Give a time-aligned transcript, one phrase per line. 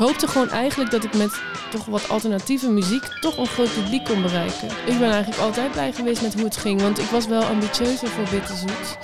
[0.00, 4.22] hoopte gewoon eigenlijk dat ik met toch wat alternatieve muziek toch een groot publiek kon
[4.22, 4.68] bereiken.
[4.68, 8.08] Ik ben eigenlijk altijd blij geweest met hoe het ging, want ik was wel ambitieuzer
[8.08, 8.98] voor Bitterzoet.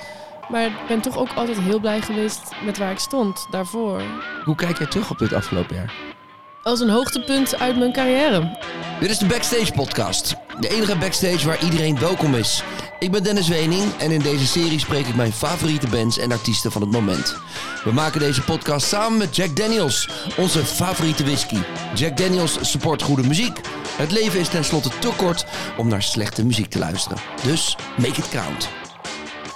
[0.49, 4.01] Maar ik ben toch ook altijd heel blij geweest met waar ik stond daarvoor.
[4.43, 6.16] Hoe kijk jij terug op dit afgelopen jaar?
[6.67, 8.57] Als een hoogtepunt uit mijn carrière.
[8.99, 10.35] Dit is de Backstage Podcast.
[10.59, 12.63] De enige backstage waar iedereen welkom is.
[12.99, 16.71] Ik ben Dennis Wening en in deze serie spreek ik mijn favoriete bands en artiesten
[16.71, 17.35] van het moment.
[17.83, 21.57] We maken deze podcast samen met Jack Daniels, onze favoriete whisky.
[21.95, 23.59] Jack Daniels support goede muziek.
[23.97, 25.45] Het leven is tenslotte te kort
[25.77, 27.17] om naar slechte muziek te luisteren.
[27.43, 28.86] Dus make it count.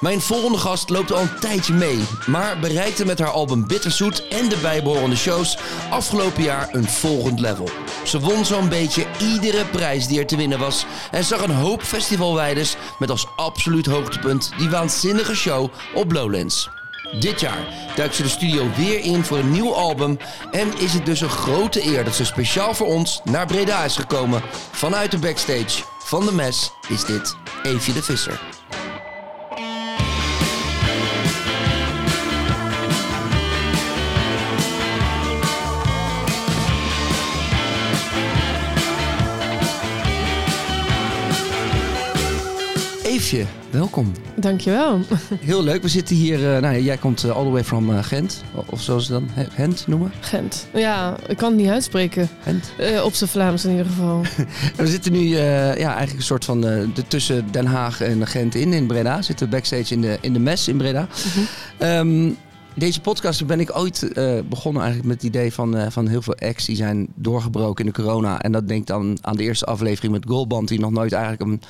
[0.01, 4.49] Mijn volgende gast loopt al een tijdje mee, maar bereikte met haar album Bitterzoet en
[4.49, 5.57] de bijbehorende shows
[5.89, 7.69] afgelopen jaar een volgend level.
[8.05, 11.81] Ze won zo'n beetje iedere prijs die er te winnen was en zag een hoop
[11.81, 16.69] festivalwijders met als absoluut hoogtepunt die waanzinnige show op Lowlands.
[17.19, 20.17] Dit jaar duikt ze de studio weer in voor een nieuw album
[20.51, 23.95] en is het dus een grote eer dat ze speciaal voor ons naar Breda is
[23.95, 24.41] gekomen.
[24.71, 28.60] Vanuit de backstage van de mes is dit Eefje de Visser.
[43.11, 44.11] Eefje, welkom.
[44.35, 44.99] Dankjewel.
[45.39, 45.81] Heel leuk.
[45.81, 46.39] We zitten hier.
[46.39, 48.43] Uh, nou, jij komt uh, all the way from uh, Gent.
[48.65, 50.11] Of zoals ze dan Gent noemen.
[50.19, 50.67] Gent.
[50.73, 52.29] Ja, ik kan het niet uitspreken.
[52.43, 52.71] Gent.
[53.03, 54.21] op zijn Vlaams in ieder geval.
[54.75, 58.73] we zitten nu ja, eigenlijk een soort van de, tussen Den Haag en Gent in,
[58.73, 59.17] in Breda.
[59.17, 61.01] We zitten backstage in de, in de mes in Breda.
[61.01, 61.47] Mm
[61.79, 62.37] -hmm.
[62.75, 66.21] Deze podcast ben ik ooit uh, begonnen eigenlijk met het idee van, uh, van heel
[66.21, 68.41] veel acts die zijn doorgebroken in de corona.
[68.41, 71.61] En dat denk dan aan de eerste aflevering met Goldband, die nog nooit eigenlijk een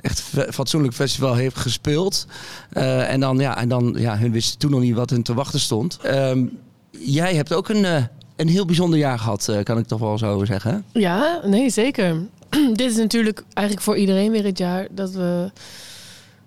[0.00, 0.20] echt
[0.50, 2.26] fatsoenlijk festival heeft gespeeld.
[2.72, 5.34] Uh, en dan, ja, en dan, ja, hun wisten toen nog niet wat hun te
[5.34, 5.98] wachten stond.
[6.06, 6.58] Um,
[6.90, 10.84] jij hebt ook een, een heel bijzonder jaar gehad, kan ik toch wel zo zeggen.
[10.92, 12.26] Ja, nee, zeker.
[12.72, 15.50] Dit is natuurlijk eigenlijk voor iedereen weer het jaar dat we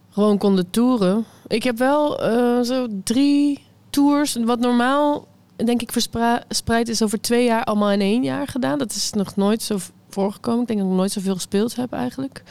[0.09, 1.25] gewoon konden toeren.
[1.47, 2.19] Ik heb wel
[2.63, 8.23] zo drie tours, wat normaal denk ik verspreid is over twee jaar, allemaal in één
[8.23, 8.77] jaar gedaan.
[8.77, 9.77] Dat is nog nooit zo
[10.09, 10.61] voorgekomen.
[10.61, 12.43] Ik denk dat ik nog nooit zoveel gespeeld heb eigenlijk.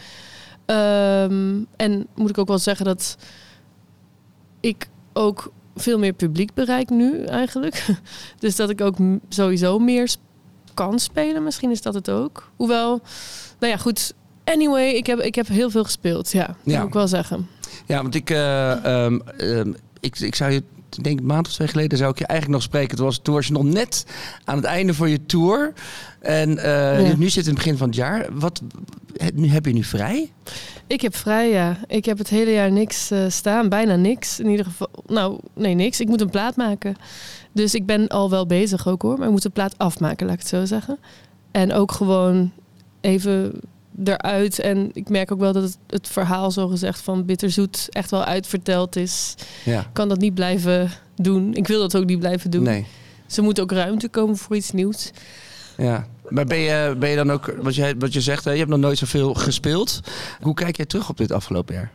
[0.67, 3.17] Um, en moet ik ook wel zeggen dat
[4.61, 7.87] ik ook veel meer publiek bereik nu eigenlijk.
[8.39, 8.97] dus dat ik ook
[9.29, 10.15] sowieso meer
[10.75, 11.43] kan spelen.
[11.43, 12.51] Misschien is dat het ook.
[12.57, 13.01] Hoewel,
[13.59, 14.15] nou ja, goed.
[14.45, 16.33] Anyway, ik heb, ik heb heel veel gespeeld.
[16.33, 16.79] Ja, ja.
[16.79, 17.49] moet ik wel zeggen.
[17.87, 20.63] Ja, want ik, uh, um, um, ik, ik zou je
[20.97, 22.97] ik denk een maand of twee geleden zou ik je eigenlijk nog spreken.
[22.97, 24.07] Toen was, toen was je nog net
[24.45, 25.73] aan het einde van je tour.
[26.21, 28.29] En uh, nu zit het in het begin van het jaar.
[28.33, 28.63] Wat
[29.35, 30.33] nu, heb je nu vrij?
[30.87, 31.77] Ik heb vrij, ja.
[31.87, 33.69] Ik heb het hele jaar niks uh, staan.
[33.69, 34.41] Bijna niks.
[34.41, 34.89] In ieder geval.
[35.07, 36.01] Nou, nee, niks.
[36.01, 36.97] Ik moet een plaat maken.
[37.53, 39.19] Dus ik ben al wel bezig ook hoor.
[39.19, 40.99] Maar ik moet de plaat afmaken, laat ik het zo zeggen.
[41.51, 42.53] En ook gewoon
[43.01, 43.61] even
[44.05, 44.59] eruit.
[44.59, 48.25] En ik merk ook wel dat het, het verhaal, zo gezegd, van bitterzoet echt wel
[48.25, 49.35] uitverteld is.
[49.65, 49.81] Ja.
[49.81, 51.55] Ik kan dat niet blijven doen.
[51.55, 52.63] Ik wil dat ook niet blijven doen.
[52.63, 52.87] Nee.
[53.27, 55.11] Ze moet ook ruimte komen voor iets nieuws.
[55.77, 58.59] Ja, maar ben je, ben je dan ook, wat je, wat je zegt, hè, je
[58.59, 60.01] hebt nog nooit zoveel gespeeld.
[60.41, 61.91] Hoe kijk jij terug op dit afgelopen jaar?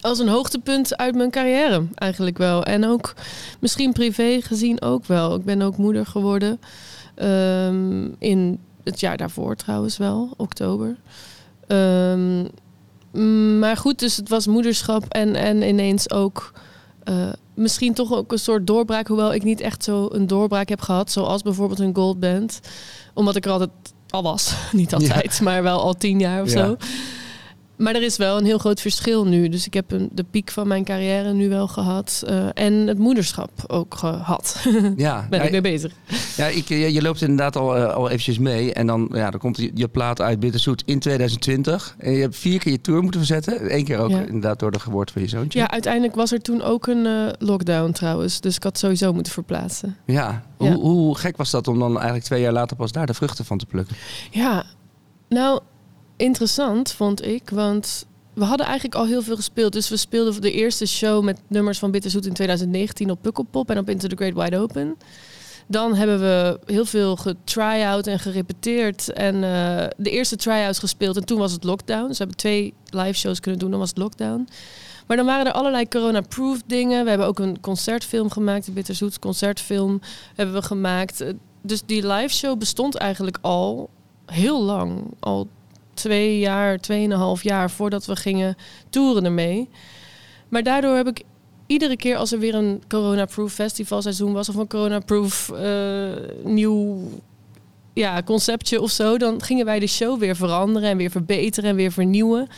[0.00, 2.64] Als een hoogtepunt uit mijn carrière eigenlijk wel.
[2.64, 3.14] En ook
[3.60, 5.34] misschien privé gezien ook wel.
[5.34, 6.60] Ik ben ook moeder geworden
[7.22, 10.96] um, in het jaar daarvoor trouwens wel, oktober.
[11.66, 12.48] Um,
[13.58, 16.52] maar goed, dus het was moederschap en, en ineens ook
[17.04, 19.06] uh, misschien toch ook een soort doorbraak.
[19.06, 22.60] Hoewel ik niet echt zo een doorbraak heb gehad, zoals bijvoorbeeld een goldband.
[23.14, 23.70] Omdat ik er altijd
[24.08, 24.54] al was.
[24.72, 26.66] niet altijd, maar wel al tien jaar of ja.
[26.66, 26.76] zo.
[27.80, 29.48] Maar er is wel een heel groot verschil nu.
[29.48, 32.22] Dus ik heb een, de piek van mijn carrière nu wel gehad.
[32.28, 34.66] Uh, en het moederschap ook gehad.
[34.96, 35.92] Ja, ben ik mee bezig.
[36.36, 38.72] Ja, ik, je, loopt inderdaad al, uh, al eventjes mee.
[38.72, 41.94] En dan, ja, dan komt je, je plaat uit Bitterzoet in 2020.
[41.98, 43.74] En je hebt vier keer je tour moeten verzetten.
[43.76, 44.20] Eén keer ook ja.
[44.20, 45.58] inderdaad door de geboorte van je zoontje.
[45.58, 48.40] Ja, uiteindelijk was er toen ook een uh, lockdown trouwens.
[48.40, 49.96] Dus ik had sowieso moeten verplaatsen.
[50.04, 50.72] Ja, ja.
[50.72, 53.44] Hoe, hoe gek was dat om dan eigenlijk twee jaar later pas daar de vruchten
[53.44, 53.96] van te plukken?
[54.30, 54.64] Ja,
[55.28, 55.60] nou
[56.20, 57.50] interessant, vond ik.
[57.50, 59.72] Want we hadden eigenlijk al heel veel gespeeld.
[59.72, 63.78] Dus we speelden de eerste show met nummers van Bitterzoet in 2019 op Pukkelpop en
[63.78, 64.96] op Into the Great Wide Open.
[65.66, 69.12] Dan hebben we heel veel getry-out en gerepeteerd.
[69.12, 71.16] En uh, de eerste try-outs gespeeld.
[71.16, 72.06] En toen was het lockdown.
[72.06, 73.70] Dus we hebben twee live shows kunnen doen.
[73.70, 74.48] Dan was het lockdown.
[75.06, 77.02] Maar dan waren er allerlei corona-proof dingen.
[77.02, 78.66] We hebben ook een concertfilm gemaakt.
[78.66, 80.00] De Bitterzoet concertfilm
[80.34, 81.24] hebben we gemaakt.
[81.62, 83.90] Dus die live show bestond eigenlijk al
[84.26, 85.02] heel lang.
[85.20, 85.48] Al
[85.94, 88.56] twee jaar, tweeënhalf jaar voordat we gingen
[88.90, 89.68] toeren ermee.
[90.48, 91.22] Maar daardoor heb ik
[91.66, 96.08] iedere keer als er weer een corona-proof festivalseizoen was of een corona-proof uh,
[96.44, 97.08] nieuw
[97.92, 101.76] ja, conceptje of zo, dan gingen wij de show weer veranderen en weer verbeteren en
[101.76, 102.48] weer vernieuwen.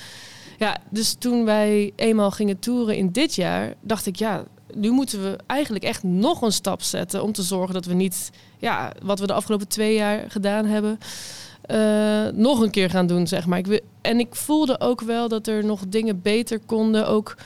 [0.58, 4.44] Ja, dus toen wij eenmaal gingen toeren in dit jaar, dacht ik, ja,
[4.74, 8.30] nu moeten we eigenlijk echt nog een stap zetten om te zorgen dat we niet,
[8.58, 10.98] ja, wat we de afgelopen twee jaar gedaan hebben,
[11.62, 13.58] eh, nog een keer gaan doen, zeg maar.
[13.58, 17.36] Ik, en ik voelde ook wel dat er nog dingen beter konden, ook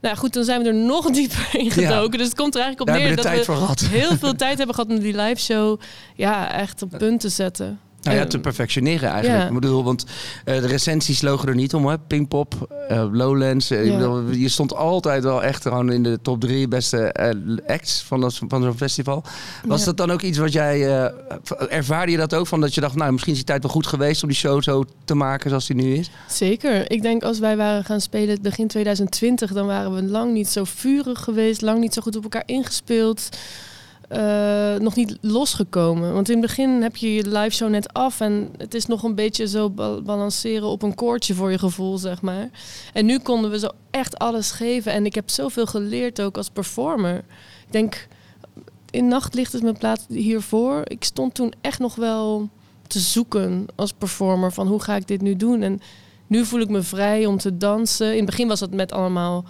[0.00, 2.18] nou goed, dan zijn we er nog dieper in gedoken.
[2.18, 4.98] Dus het komt er eigenlijk op neer dat we heel veel tijd hebben gehad om
[4.98, 5.80] die live show
[6.14, 7.80] ja, echt op punt te zetten.
[8.06, 9.42] Nou ja, te perfectioneren eigenlijk.
[9.42, 9.48] Ja.
[9.48, 10.04] Ik bedoel, want
[10.44, 11.86] uh, de recensies logen er niet om.
[11.86, 11.98] Hè?
[11.98, 13.70] Pinkpop, uh, Lowlands.
[13.70, 14.22] Uh, ja.
[14.30, 17.14] je stond altijd wel echt gewoon in de top drie beste
[17.66, 19.24] acts van, van zo'n festival.
[19.64, 20.80] Was dat dan ook iets wat jij...
[21.68, 22.94] ervaarde je dat ook van dat je dacht...
[22.94, 25.66] nou, misschien is die tijd wel goed geweest om die show zo te maken zoals
[25.66, 26.10] die nu is?
[26.28, 26.90] Zeker.
[26.90, 29.52] Ik denk als wij waren gaan spelen begin 2020...
[29.52, 31.62] dan waren we lang niet zo vurig geweest.
[31.62, 33.28] Lang niet zo goed op elkaar ingespeeld
[34.12, 36.12] uh, nog niet losgekomen.
[36.12, 39.02] Want in het begin heb je je live show net af en het is nog
[39.02, 39.70] een beetje zo
[40.04, 42.50] balanceren op een koordje voor je gevoel, zeg maar.
[42.92, 46.48] En nu konden we zo echt alles geven en ik heb zoveel geleerd ook als
[46.50, 47.16] performer.
[47.66, 48.08] Ik denk,
[48.90, 50.82] in Nachtlicht is mijn plaats hiervoor.
[50.84, 52.48] Ik stond toen echt nog wel
[52.86, 55.62] te zoeken als performer van hoe ga ik dit nu doen.
[55.62, 55.80] En
[56.26, 58.10] nu voel ik me vrij om te dansen.
[58.10, 59.44] In het begin was dat met allemaal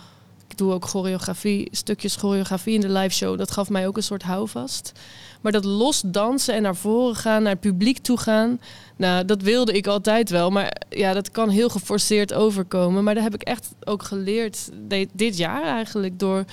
[0.48, 3.38] ik doe ook choreografie, stukjes choreografie in de live show.
[3.38, 4.92] Dat gaf mij ook een soort houvast.
[5.40, 8.60] Maar dat los dansen en naar voren gaan, naar het publiek toe gaan.
[8.96, 10.50] Nou, dat wilde ik altijd wel.
[10.50, 13.04] Maar ja, dat kan heel geforceerd overkomen.
[13.04, 14.68] Maar daar heb ik echt ook geleerd
[15.12, 16.18] dit jaar eigenlijk.
[16.18, 16.44] Door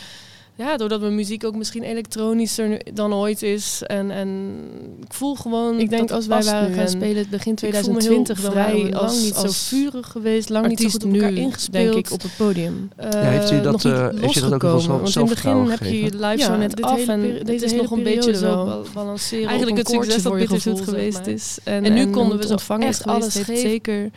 [0.56, 3.82] ja, doordat mijn muziek ook misschien elektronischer dan ooit is.
[3.84, 4.58] En, en
[5.06, 5.80] ik voel gewoon.
[5.80, 9.48] Ik denk als wij waren gaan spelen begin 2020, dan waren we lang niet zo
[9.50, 11.94] vurig geweest, lang niet zo goed op elkaar nu, ingespeeld.
[11.94, 12.90] denk ik op het podium.
[13.00, 15.30] Uh, ja, heeft u dat, uh, heeft u dat ook wel zo Want in het
[15.30, 18.84] begin heb je je live show net af en dit is nog een beetje zo
[18.94, 19.48] balanceren.
[19.48, 21.58] Eigenlijk het succes dat Bitterzoet geweest is.
[21.64, 23.34] En nu konden we zo echt alles.
[23.46, 24.12] Zeker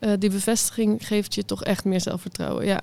[0.00, 2.66] uh, die bevestiging geeft je toch echt meer zelfvertrouwen.
[2.66, 2.80] Ja,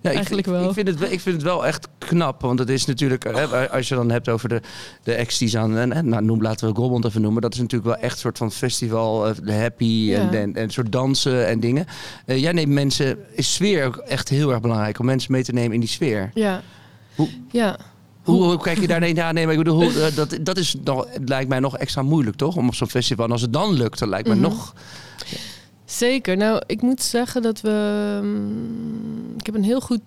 [0.00, 0.68] ja eigenlijk ik, wel.
[0.68, 2.40] Ik vind, het, ik vind het wel echt knap.
[2.40, 4.60] Want het is natuurlijk, hè, als je dan hebt over de,
[5.02, 7.42] de die aan, en, nou, noem, laten we Gobbond even noemen.
[7.42, 10.30] Dat is natuurlijk wel echt een soort van festival, uh, de happy ja.
[10.30, 11.86] en, en, soort dansen en dingen.
[12.26, 15.52] Uh, jij neemt mensen, is sfeer ook echt heel erg belangrijk om mensen mee te
[15.52, 16.30] nemen in die sfeer.
[16.34, 16.62] Ja.
[17.14, 17.78] Hoe, ja.
[18.22, 19.32] Hoe, hoe, kijk je daar naar?
[19.32, 22.56] Nee, maar ik bedoel, hoe, dat, dat is nog, lijkt mij nog extra moeilijk, toch?
[22.56, 24.50] Om op zo'n festival, en als het dan lukt, dan lijkt me mm -hmm.
[24.50, 24.74] nog...
[25.90, 26.36] Zeker.
[26.36, 28.18] Nou, ik moet zeggen dat we.
[28.22, 30.00] Mm, ik heb een heel goed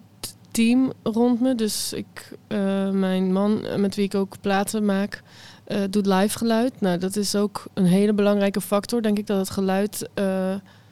[0.51, 1.55] team rond me.
[1.55, 5.21] Dus ik, uh, mijn man, eh, met wie ik ook platen maak,
[5.67, 6.81] uh, doet live geluid.
[6.81, 10.09] Nou, dat is ook een hele belangrijke factor, denk ik, dat het geluid,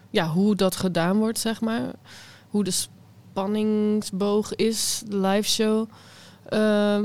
[0.09, 1.91] ja, hoe dat gedaan wordt, zeg maar.
[2.49, 2.87] Hoe de
[3.31, 5.89] spanningsboog is, de live show.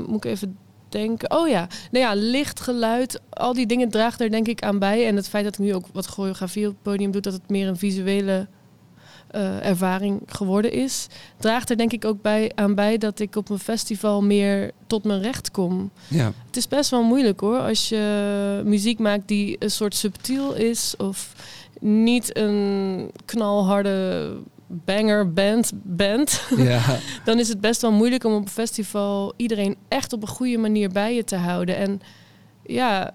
[0.07, 0.57] moet ik even
[0.89, 1.31] denken.
[1.31, 5.07] Oh ja, nou ja, licht, geluid, al die dingen draagt er denk ik aan bij.
[5.07, 7.49] En het feit dat ik nu ook wat choreografie op het podium doe, dat het
[7.49, 8.47] meer een visuele
[9.35, 11.07] uh, ervaring geworden is,
[11.37, 15.03] draagt er denk ik ook bij, aan bij dat ik op een festival meer tot
[15.03, 15.91] mijn recht kom.
[16.07, 16.33] Ja.
[16.45, 20.93] Het is best wel moeilijk hoor, als je muziek maakt die een soort subtiel is
[20.97, 21.33] of
[21.79, 24.29] niet een knalharde
[24.67, 26.99] banger band band, ja.
[27.23, 30.57] dan is het best wel moeilijk om op een festival iedereen echt op een goede
[30.57, 31.75] manier bij je te houden.
[31.75, 32.01] En
[32.63, 33.13] ja,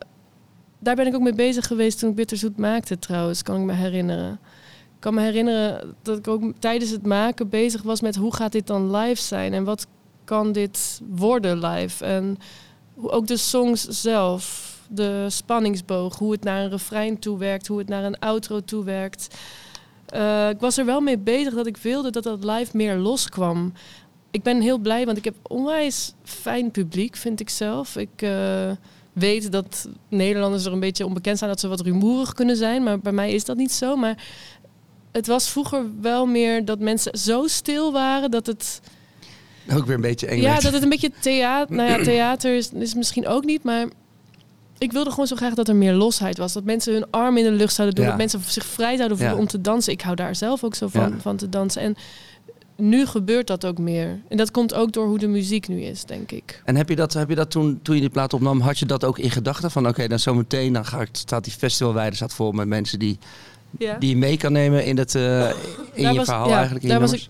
[0.79, 3.73] daar ben ik ook mee bezig geweest toen ik Bitterzoet maakte trouwens, kan ik me
[3.73, 4.33] herinneren.
[4.95, 8.53] Ik kan me herinneren dat ik ook tijdens het maken bezig was met hoe gaat
[8.53, 9.87] dit dan live zijn en wat
[10.25, 12.05] kan dit worden live.
[12.05, 12.37] En
[12.97, 17.89] ook de songs zelf, de spanningsboog, hoe het naar een refrein toe werkt, hoe het
[17.89, 19.37] naar een outro toe werkt.
[20.15, 23.73] Uh, ik was er wel mee bezig dat ik wilde dat dat live meer loskwam.
[24.31, 27.97] Ik ben heel blij, want ik heb onwijs fijn publiek, vind ik zelf.
[27.97, 28.71] Ik uh,
[29.13, 32.83] weet dat Nederlanders er een beetje onbekend zijn dat ze wat rumoerig kunnen zijn.
[32.83, 33.97] Maar bij mij is dat niet zo.
[33.97, 34.25] Maar
[35.13, 38.81] het was vroeger wel meer dat mensen zo stil waren dat het...
[39.73, 41.77] Ook weer een beetje eng Ja, dat het een beetje theater...
[41.77, 43.87] Nou ja, theater is, is misschien ook niet, maar
[44.83, 46.53] ik wilde gewoon zo graag dat er meer losheid was.
[46.53, 48.07] Dat mensen hun arm in de lucht zouden doen.
[48.07, 49.93] Dat mensen zich vrij zouden voelen om te dansen.
[49.93, 51.83] Ik hou daar zelf ook zo van, van te dansen.
[51.83, 51.97] En
[52.77, 54.21] nu gebeurt dat ook meer.
[54.29, 56.63] En dat komt ook door hoe de muziek nu is, denk ik.
[56.65, 58.87] En heb je dat, heb je dat toen, toen je die plaat opnam, had je
[58.87, 59.71] dat ook in gedachten?
[59.71, 63.19] Van oké, dan zometeen dan ga ik, staat die festivalweide staat vol met mensen die,
[63.99, 65.51] die je mee kan nemen in, het, uh,
[65.93, 66.85] in je verhaal eigenlijk.
[66.85, 67.29] In daar was ik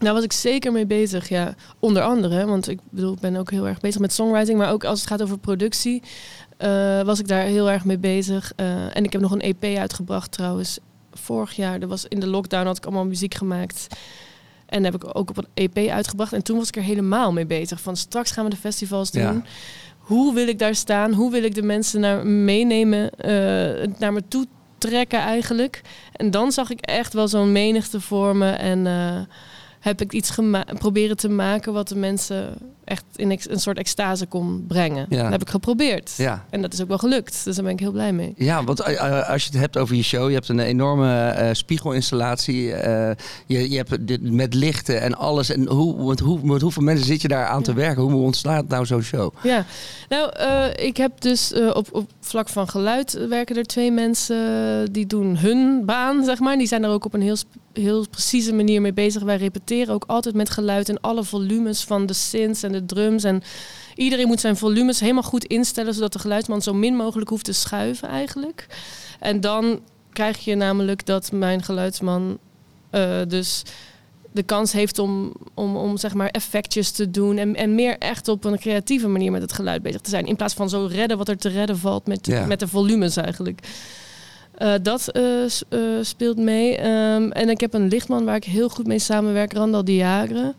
[0.00, 1.54] daar was ik zeker mee bezig, ja.
[1.78, 4.84] Onder andere, want ik bedoel, ik ben ook heel erg bezig met songwriting, maar ook
[4.84, 6.02] als het gaat over productie.
[6.62, 8.52] Uh, was ik daar heel erg mee bezig.
[8.56, 10.78] Uh, en ik heb nog een EP uitgebracht trouwens.
[11.12, 13.86] Vorig jaar, dat was in de lockdown, had ik allemaal muziek gemaakt.
[14.70, 16.32] En heb ik ook op een EP uitgebracht.
[16.32, 17.80] En toen was ik er helemaal mee bezig.
[17.80, 19.44] Van straks gaan we de festivals doen.
[19.98, 21.12] hoe wil ik daar staan?
[21.12, 24.46] Hoe wil ik de mensen naar meenemen, eh, naar me toe
[24.78, 25.80] trekken eigenlijk?
[26.12, 29.20] En dan zag ik echt wel zo'n menigte vormen en uh,
[29.80, 30.38] heb ik iets
[30.78, 35.06] proberen te maken wat de mensen echt in een soort extase kon brengen.
[35.08, 35.22] Ja.
[35.22, 36.14] Dat heb ik geprobeerd.
[36.16, 36.44] Ja.
[36.50, 37.44] En dat is ook wel gelukt.
[37.44, 38.32] Dus daar ben ik heel blij mee.
[38.36, 41.36] Ja, want eh, eh, als je het hebt over je show, je hebt een enorme
[41.38, 42.66] uh, spiegelinstallatie.
[42.66, 43.10] Uh,
[43.46, 45.50] je, je hebt dit met lichten en alles.
[45.50, 48.02] En hoe, met, hoe, met hoeveel mensen zit je daar aan te werken?
[48.02, 49.34] Hoe ontstaat nou zo'n show?
[49.42, 49.64] Ja,
[50.08, 50.30] nou,
[50.70, 55.82] ik heb dus op, op vlak van geluid werken er twee mensen die doen hun
[55.86, 56.56] baan, zeg maar.
[56.58, 57.36] Die zijn er ook op een heel
[57.80, 59.22] heel precieze manier mee bezig.
[59.22, 63.24] Wij repeteren ook altijd met geluid en alle volumes van de synths en de drums.
[63.24, 63.42] En
[63.94, 67.52] iedereen moet zijn volumes helemaal goed instellen, zodat de geluidsman zo min mogelijk hoeft te
[67.52, 68.66] schuiven eigenlijk.
[69.20, 69.80] En dan
[70.12, 72.38] krijg je namelijk dat mijn geluidsman
[72.90, 73.62] uh, dus
[74.32, 77.38] de kans heeft om, om, om zeg maar effectjes te doen.
[77.38, 80.26] En, en meer echt op een creatieve manier met het geluid bezig te zijn.
[80.26, 83.60] In plaats van zo redden wat er te redden valt met, met de volumes eigenlijk.
[84.62, 85.22] Uh, dat uh,
[85.70, 86.86] uh, speelt mee.
[86.86, 90.54] Um, en ik heb een lichtman waar ik heel goed mee samenwerk, Randall Diagre.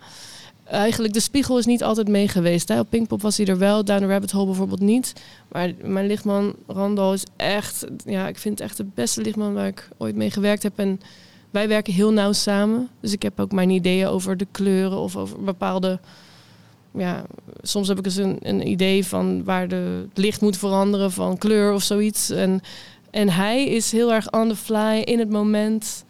[0.63, 2.67] Eigenlijk, de spiegel is niet altijd mee geweest.
[2.67, 2.79] Hè.
[2.79, 5.13] Op Pinkpop was hij er wel, Down the Rabbit Hole bijvoorbeeld niet.
[5.51, 7.86] Maar mijn lichtman, Randall, is echt...
[8.05, 10.74] Ja, ik vind het echt de beste lichtman waar ik ooit mee gewerkt heb.
[10.75, 11.01] En
[11.50, 12.89] wij werken heel nauw samen.
[13.00, 16.00] Dus ik heb ook mijn ideeën over de kleuren of over bepaalde...
[16.93, 17.25] Ja,
[17.62, 21.74] soms heb ik eens een, een idee van waar de licht moet veranderen van kleur
[21.74, 22.29] of zoiets.
[22.29, 22.62] En
[23.11, 26.03] en hij is heel erg on the fly in het moment.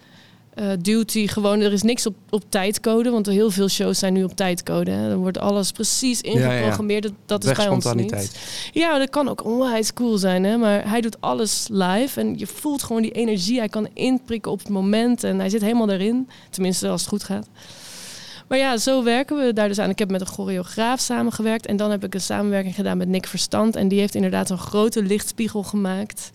[0.54, 4.24] Uh, duty gewoon, er is niks op, op tijdcode, want heel veel shows zijn nu
[4.24, 4.90] op tijdcode.
[4.90, 5.08] Hè.
[5.08, 7.02] Dan wordt alles precies ingeprogrammeerd.
[7.02, 8.38] Dat, dat is bij ons niet.
[8.72, 10.56] Ja, dat kan ook onwijs cool zijn, hè.
[10.56, 13.58] maar hij doet alles live en je voelt gewoon die energie.
[13.58, 16.28] Hij kan inprikken op het moment en hij zit helemaal erin.
[16.50, 17.48] Tenminste, als het goed gaat.
[18.48, 19.90] Maar ja, zo werken we daar dus aan.
[19.90, 23.26] Ik heb met een choreograaf samengewerkt en dan heb ik een samenwerking gedaan met Nick
[23.26, 26.30] Verstand en die heeft inderdaad een grote lichtspiegel gemaakt.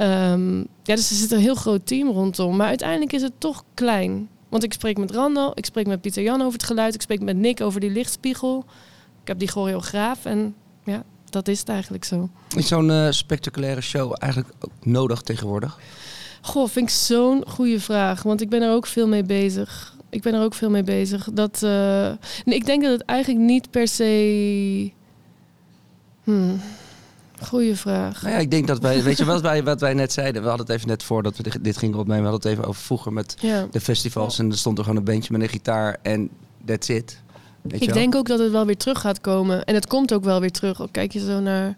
[0.00, 2.56] Um, ja, dus er zit een heel groot team rondom.
[2.56, 4.28] Maar uiteindelijk is het toch klein.
[4.48, 7.20] Want ik spreek met Randall, ik spreek met Pieter Jan over het geluid, ik spreek
[7.20, 8.64] met Nick over die lichtspiegel.
[9.22, 12.28] Ik heb die choreograaf en ja, dat is het eigenlijk zo.
[12.56, 15.78] Is zo'n uh, spectaculaire show eigenlijk ook nodig tegenwoordig?
[16.40, 18.22] Goh, vind ik zo'n goede vraag.
[18.22, 19.96] Want ik ben er ook veel mee bezig.
[20.10, 21.28] Ik ben er ook veel mee bezig.
[21.32, 21.70] Dat, uh,
[22.44, 24.90] nee, ik denk dat het eigenlijk niet per se.
[26.24, 26.60] Hmm.
[27.46, 28.22] Goeie vraag.
[28.22, 30.42] Nou ja, ik denk dat wij, weet je wat wij, wat wij net zeiden?
[30.42, 32.82] We hadden het even net voordat we dit gingen opnemen, we hadden het even over
[32.82, 33.34] vroeger met
[33.70, 34.38] de festivals.
[34.38, 36.30] En er stond er gewoon een bandje met een gitaar en
[36.64, 37.20] that's it.
[37.62, 39.64] Weet ik denk ook dat het wel weer terug gaat komen.
[39.64, 40.80] En het komt ook wel weer terug.
[40.90, 41.76] Kijk je zo naar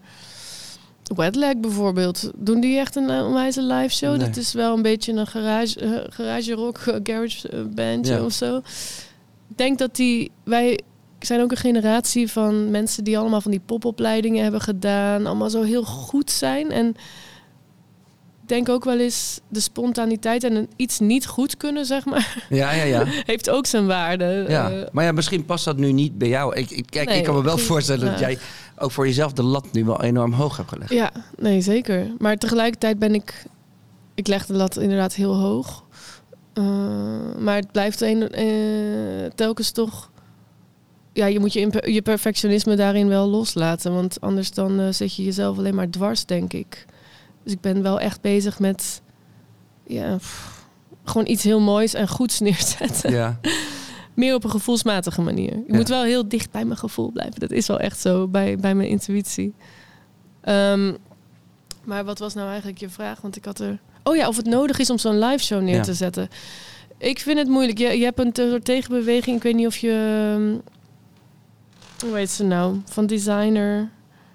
[1.15, 2.31] Wetlag bijvoorbeeld.
[2.35, 4.19] Doen die echt een onwijze live show?
[4.19, 8.57] Dat is wel een beetje een garage, uh, garage rock, uh, garage bandje of zo.
[9.49, 10.31] Ik denk dat die...
[10.43, 10.79] Wij
[11.25, 15.25] zijn ook een generatie van mensen die allemaal van die popopleidingen hebben gedaan.
[15.25, 16.71] Allemaal zo heel goed zijn.
[16.71, 16.87] En
[18.41, 22.45] ik denk ook wel eens de spontaniteit en iets niet goed kunnen, zeg maar.
[22.49, 23.03] Ja, ja, ja.
[23.31, 24.45] heeft ook zijn waarde.
[24.47, 24.71] Ja.
[24.71, 26.55] Uh, maar ja, misschien past dat nu niet bij jou.
[26.55, 28.37] Ik, ik kijk, ik kan me wel voorstellen dat jij
[28.77, 30.91] ook voor jezelf de lat nu wel enorm hoog hebt gelegd.
[30.91, 32.07] Ja, nee, zeker.
[32.17, 33.45] Maar tegelijkertijd ben ik...
[34.15, 35.83] Ik leg de lat inderdaad heel hoog.
[36.53, 36.65] Uh,
[37.39, 40.09] maar het blijft een, uh, telkens toch
[41.15, 43.93] ja, je moet je, je perfectionisme daarin wel loslaten.
[43.93, 46.85] Want anders dan uh, zet je jezelf alleen maar dwars, denk ik.
[47.43, 49.01] Dus ik ben wel echt bezig met
[49.87, 50.17] ja,
[51.03, 53.11] gewoon iets heel moois en goeds neerzetten.
[53.11, 53.39] Ja.
[54.13, 55.53] Meer op een gevoelsmatige manier.
[55.53, 57.39] Ik moet wel heel dicht bij mijn gevoel blijven.
[57.39, 59.53] Dat is wel echt zo bij, bij mijn intuïtie.
[60.43, 60.97] Um,
[61.83, 63.21] maar wat was nou eigenlijk je vraag?
[63.21, 63.79] Want ik had er.
[64.03, 66.27] Oh ja, of het nodig is om zo'n live show neer te zetten.
[66.97, 67.77] Ik vind het moeilijk.
[67.77, 69.37] Je, je hebt een soort tegenbeweging.
[69.37, 69.91] Ik weet niet of je
[70.35, 70.74] ehm,
[72.01, 72.81] hoe heet ze nou?
[72.85, 73.89] Van designer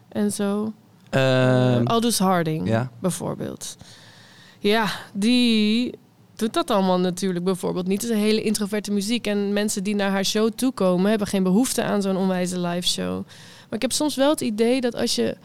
[0.08, 0.72] en zo.
[1.14, 2.90] Uh, Aldous Harding, ja.
[3.00, 3.76] bijvoorbeeld.
[4.58, 5.94] Ja, die
[6.36, 8.02] doet dat allemaal natuurlijk bijvoorbeeld niet.
[8.02, 9.26] Het is een hele introverte muziek.
[9.26, 11.10] En mensen die naar haar show toekomen...
[11.10, 13.14] hebben geen behoefte aan zo'n onwijze live show.
[13.68, 15.36] Maar ik heb soms wel het idee dat als je...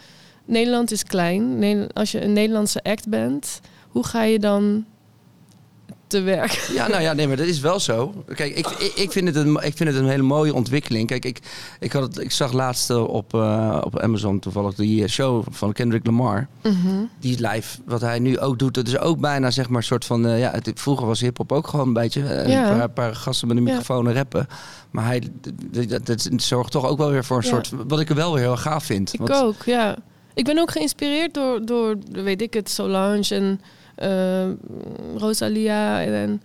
[0.48, 1.88] Nederland is klein.
[1.93, 3.60] Als je een Nederlandse act bent...
[3.89, 4.86] hoe ga je dan
[6.07, 6.51] te werk.
[6.74, 8.13] Ja, nou ja, nee, maar dat is wel zo.
[8.35, 11.07] Kijk, ik, ik, vind, het een, ik vind het een hele mooie ontwikkeling.
[11.07, 11.39] Kijk, ik,
[11.79, 15.43] ik, had het, ik zag laatst eh, op, uh, op Amazon toevallig die eh, show
[15.50, 16.47] van Kendrick Lamar.
[16.63, 18.74] Mm Die live, wat hij nu ook doet.
[18.74, 20.25] Dat is ook bijna zeg maar een soort van...
[20.25, 22.24] Uh, ja, het, vroeger was hip-hop ook gewoon een beetje...
[22.47, 22.71] Ja.
[22.71, 24.47] Een, paar, paar, gasten met een microfoon rappen.
[24.91, 25.21] Maar hij
[25.88, 27.71] dat, dat, zorgt toch ook wel weer voor een soort...
[27.88, 29.13] Wat ik er wel weer heel gaaf vind.
[29.13, 29.97] Ik ook, ja.
[30.33, 33.62] Ik ben ook geïnspireerd door, door weet ik het, Solange en
[35.19, 36.41] Rosalia en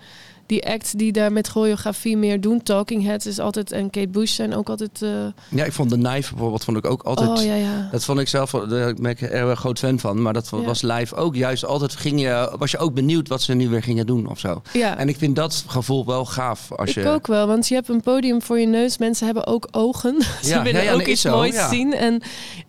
[0.51, 2.63] die acts die daar met choreografie meer doen.
[2.63, 5.03] Talking Heads is altijd en Kate Bush zijn ook altijd.
[5.03, 5.11] eh,
[5.49, 7.29] Ja, ik vond de Knife bijvoorbeeld vond ik ook altijd...
[7.29, 7.89] oh ja, ja.
[7.93, 10.23] Dat vond ik zelf, wel- daar ben ik er erg groot fan van.
[10.23, 10.61] Maar dat Ja.
[10.63, 11.97] was live ook juist altijd.
[11.97, 14.63] Ging je, was je ook benieuwd wat ze nu weer gingen doen of zo.
[14.73, 14.97] ja.
[14.99, 16.73] En ik vind dat gevoel wel gaaf.
[16.73, 18.99] Als ik je, ook wel, want je hebt een podium voor je neus.
[18.99, 20.23] Mensen hebben ook ogen.
[20.43, 21.95] Ze willen ja, ook iets zo, moois zien.
[21.95, 22.23] En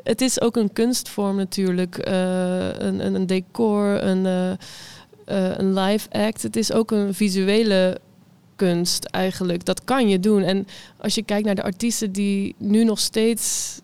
[0.04, 1.98] het is ook een kunstvorm natuurlijk.
[1.98, 4.52] Eh, een, een, een decor, een, eh,
[5.32, 6.42] eh, een live act.
[6.44, 8.00] Het is ook een visuele
[8.56, 9.66] kunst eigenlijk.
[9.66, 10.42] Dat kan je doen.
[10.42, 13.80] En als je kijkt naar de artiesten die nu nog steeds...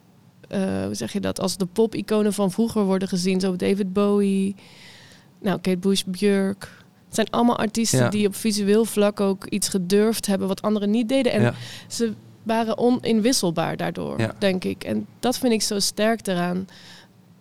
[0.47, 1.39] eh, hoe zeg je dat?
[1.39, 3.39] Als de pop-iconen van vroeger worden gezien.
[3.39, 4.55] Zo David Bowie,
[5.41, 6.75] nou, Kate Bush, Björk...
[7.05, 8.09] Het zijn allemaal artiesten Ja.
[8.09, 11.31] die op visueel vlak ook iets gedurfd hebben wat anderen niet deden.
[11.31, 11.53] En Ja.
[11.87, 12.13] ze
[12.43, 14.35] waren oninwisselbaar daardoor, Ja.
[14.39, 14.83] denk ik.
[14.83, 16.67] En dat vind ik zo sterk eraan.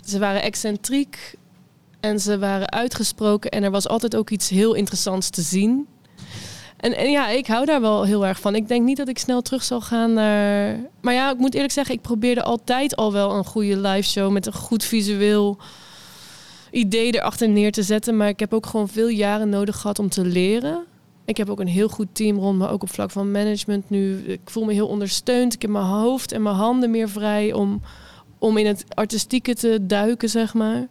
[0.05, 1.35] Ze waren excentriek
[2.07, 5.87] en ze waren uitgesproken en er was altijd ook iets heel interessants te zien.
[6.77, 8.55] En, en ja, ik hou daar wel heel erg van.
[8.55, 10.81] Ik denk niet dat ik snel terug zal gaan naar.
[11.01, 14.33] Maar ja, ik moet eerlijk zeggen, ik probeerde altijd al wel een goede live show
[14.33, 15.59] met een goed visueel
[16.71, 18.17] idee erachter neer te zetten.
[18.17, 20.85] Maar ik heb ook gewoon veel jaren nodig gehad om te leren.
[21.25, 24.19] Ik heb ook een heel goed team rond me, ook op vlak van management nu.
[24.19, 25.55] Ik voel me heel ondersteund.
[25.55, 27.81] Ik heb mijn hoofd en mijn handen meer vrij om,
[28.39, 30.87] om in het artistieke te duiken, zeg maar.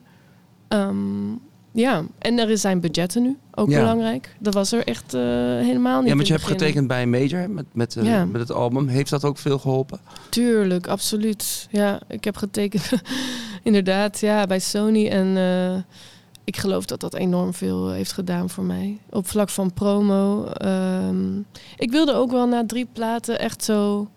[0.68, 1.32] Ehm,
[1.72, 3.80] ja, en er zijn budgetten nu, ook Ja.
[3.80, 4.36] belangrijk.
[4.40, 7.50] Dat was er echt eh, helemaal niet Ja, want je hebt getekend bij een major
[7.50, 8.26] met, met, eh, Ja.
[8.26, 8.88] met het album.
[8.88, 10.00] Heeft dat ook veel geholpen?
[10.30, 11.68] Tuurlijk, absoluut.
[11.72, 12.92] Ja, ik heb getekend
[13.64, 15.08] inderdaad ja, bij Sony.
[15.08, 15.82] En eh,
[16.44, 19.00] ik geloof dat dat enorm veel heeft gedaan voor mij.
[19.10, 20.46] Op vlak van promo.
[20.46, 21.38] Ehm,
[21.78, 24.08] ik wilde ook wel na drie platen echt zo...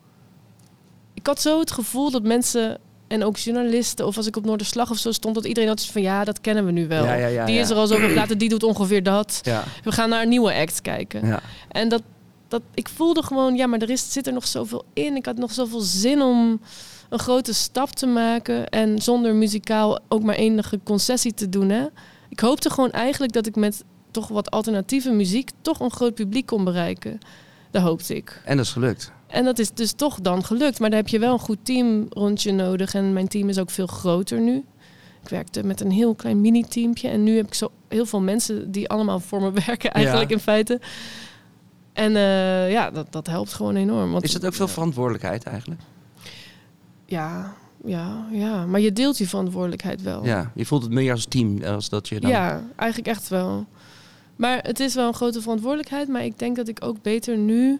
[1.14, 2.78] Ik had zo het gevoel dat mensen...
[3.08, 5.34] En ook journalisten, of als ik op Noorderslag of zo stond...
[5.34, 7.04] dat iedereen had van, ja, dat kennen we nu wel.
[7.04, 9.40] Ja, ja, ja, die is er al zoveel platen, die doet ongeveer dat.
[9.84, 11.26] We gaan naar een nieuwe act kijken.
[11.26, 11.40] ja.
[11.68, 12.02] En dat,
[12.48, 15.16] dat, ik voelde gewoon, ja, maar er is, zit er nog zoveel in.
[15.16, 16.60] Ik had nog zoveel zin om
[17.08, 18.68] een grote stap te maken.
[18.68, 21.68] En zonder muzikaal ook maar enige concessie te doen.
[21.68, 21.86] Hè?
[22.28, 25.50] Ik hoopte gewoon eigenlijk dat ik met toch wat alternatieve muziek...
[25.62, 27.18] toch een groot publiek kon bereiken.
[27.70, 28.40] Dat hoopte ik.
[28.44, 29.12] En dat is gelukt.
[29.28, 30.78] En dat is dus toch dan gelukt.
[30.80, 32.94] Maar daar heb je wel een goed team rond je nodig.
[32.94, 34.64] En mijn team is ook veel groter nu.
[35.22, 37.08] Ik werkte met een heel klein mini-teampje.
[37.08, 40.34] En nu heb ik zo heel veel mensen die allemaal voor me werken, eigenlijk Ja.
[40.36, 40.80] in feite.
[41.92, 44.10] En eh, ja, dat, dat helpt gewoon enorm.
[44.12, 45.80] Want, Is dat ook veel verantwoordelijkheid eigenlijk?
[47.06, 48.66] Ja, ja, ja.
[48.66, 50.24] Maar je deelt je verantwoordelijkheid wel.
[50.24, 52.30] Ja, je voelt het meer als team als dat je dan...
[52.30, 53.66] Ja, eigenlijk echt wel.
[54.36, 56.08] Maar het is wel een grote verantwoordelijkheid.
[56.08, 57.78] Maar ik denk dat ik ook beter nu.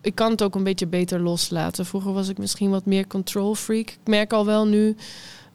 [0.00, 1.86] Ik kan het ook een beetje beter loslaten.
[1.86, 3.88] Vroeger was ik misschien wat meer control freak.
[3.88, 4.96] Ik merk al wel nu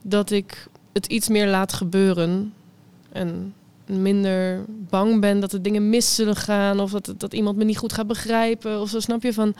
[0.02, 2.54] dat ik het iets meer laat gebeuren.
[3.12, 3.54] En
[3.86, 6.80] minder bang ben dat er dingen mis zullen gaan.
[6.80, 8.80] Of dat, dat iemand me niet goed gaat begrijpen.
[8.80, 9.54] Of zo snap je van.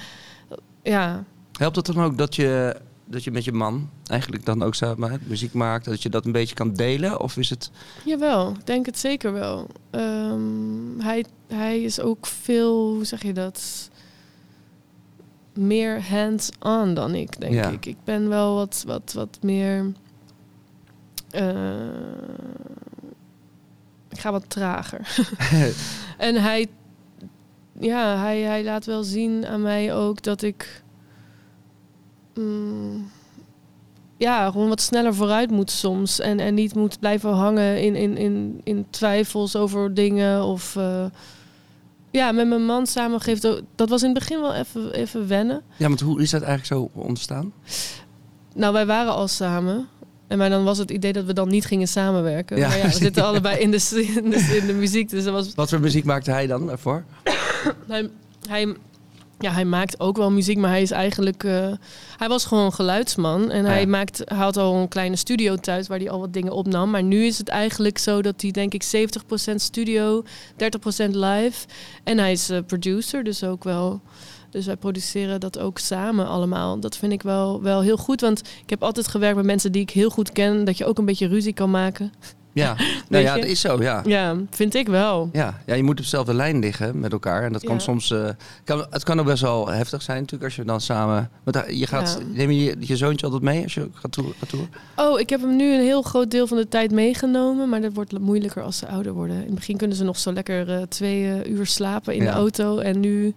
[0.83, 1.25] Ja,
[1.59, 5.20] Helpt het dan ook dat je, dat je met je man eigenlijk dan ook samen
[5.27, 5.85] muziek maakt?
[5.85, 7.20] Dat je dat een beetje kan delen?
[7.20, 7.70] Of is het...
[8.05, 9.66] Jawel, ik denk het zeker wel.
[9.90, 13.90] Ehm, hij, hij is ook veel, hoe zeg je dat?
[15.57, 17.69] Meer hands-on dan ik, denk Ja.
[17.71, 17.87] ik.
[17.87, 19.92] Ik ben wel wat, wat, wat meer.
[21.31, 21.75] eh,
[24.09, 25.16] ik ga wat trager.
[26.19, 26.66] en hij,
[27.81, 30.83] ja, hij, hij laat wel zien aan mij ook dat ik.
[32.35, 33.11] mm,
[34.19, 36.21] ja, gewoon wat sneller vooruit moet soms.
[36.21, 40.45] En, en niet moet blijven hangen in, in, in, in twijfels over dingen.
[40.45, 41.05] Of eh,
[42.17, 43.61] ja, met mijn man samen geeft ook.
[43.75, 45.63] Dat was in het begin wel even, even wennen.
[45.77, 47.53] Ja, want hoe is dat eigenlijk zo ontstaan?
[48.55, 49.89] Nou, wij waren al samen.
[50.27, 52.57] En maar dan was het idee dat we dan niet gingen samenwerken.
[52.57, 52.69] Ja.
[52.69, 55.09] Maar ja, we zitten allebei in de, in de, in de muziek.
[55.11, 57.05] Dus dat was, Wat voor muziek maakte hij dan ervoor?
[57.87, 58.11] hij,
[58.49, 58.75] hij,
[59.38, 61.44] ja, hij maakt ook wel muziek, maar hij is eigenlijk...
[61.44, 61.72] eh,
[62.16, 63.51] hij was gewoon geluidsman.
[63.51, 63.87] En Ah, hij, ja.
[63.87, 66.90] maakt, hij had al een kleine studio thuis waar hij al wat dingen opnam.
[66.90, 68.85] Maar nu is het eigenlijk zo dat hij denk ik
[69.51, 70.22] 70% studio,
[71.03, 71.66] 30% live.
[72.05, 74.01] En hij is eh, producer, dus ook wel...
[74.51, 76.81] Dus wij produceren dat ook samen allemaal.
[76.81, 78.20] Dat vind ik wel, wel heel goed.
[78.20, 80.64] Want ik heb altijd gewerkt met mensen die ik heel goed ken.
[80.64, 82.12] Dat je ook een beetje ruzie kan maken.
[82.57, 82.77] Ja,
[83.09, 84.03] nou ja, dat is zo, ja.
[84.07, 85.29] Ja, vind ik wel.
[85.33, 87.42] Ja, ja, je moet op dezelfde lijn liggen met elkaar.
[87.42, 87.81] En dat kan Ja.
[87.81, 88.11] soms.
[88.11, 88.29] eh,
[88.64, 91.31] kan, het kan ook best wel heftig zijn, natuurlijk, als je dan samen.
[91.45, 92.19] Want daar- je gaat.
[92.21, 92.27] Ja.
[92.37, 94.69] Neem je je je zoontje altijd mee als je gaat toer- gaat toeren?
[94.97, 97.69] Oh, ik heb hem nu een heel groot deel van de tijd meegenomen.
[97.69, 99.37] Maar dat wordt moeilijker als ze ouder worden.
[99.37, 102.31] In het begin kunnen ze nog zo lekker eh, twee eh, uur slapen in Ja.
[102.31, 102.79] de auto.
[102.79, 103.35] En nu...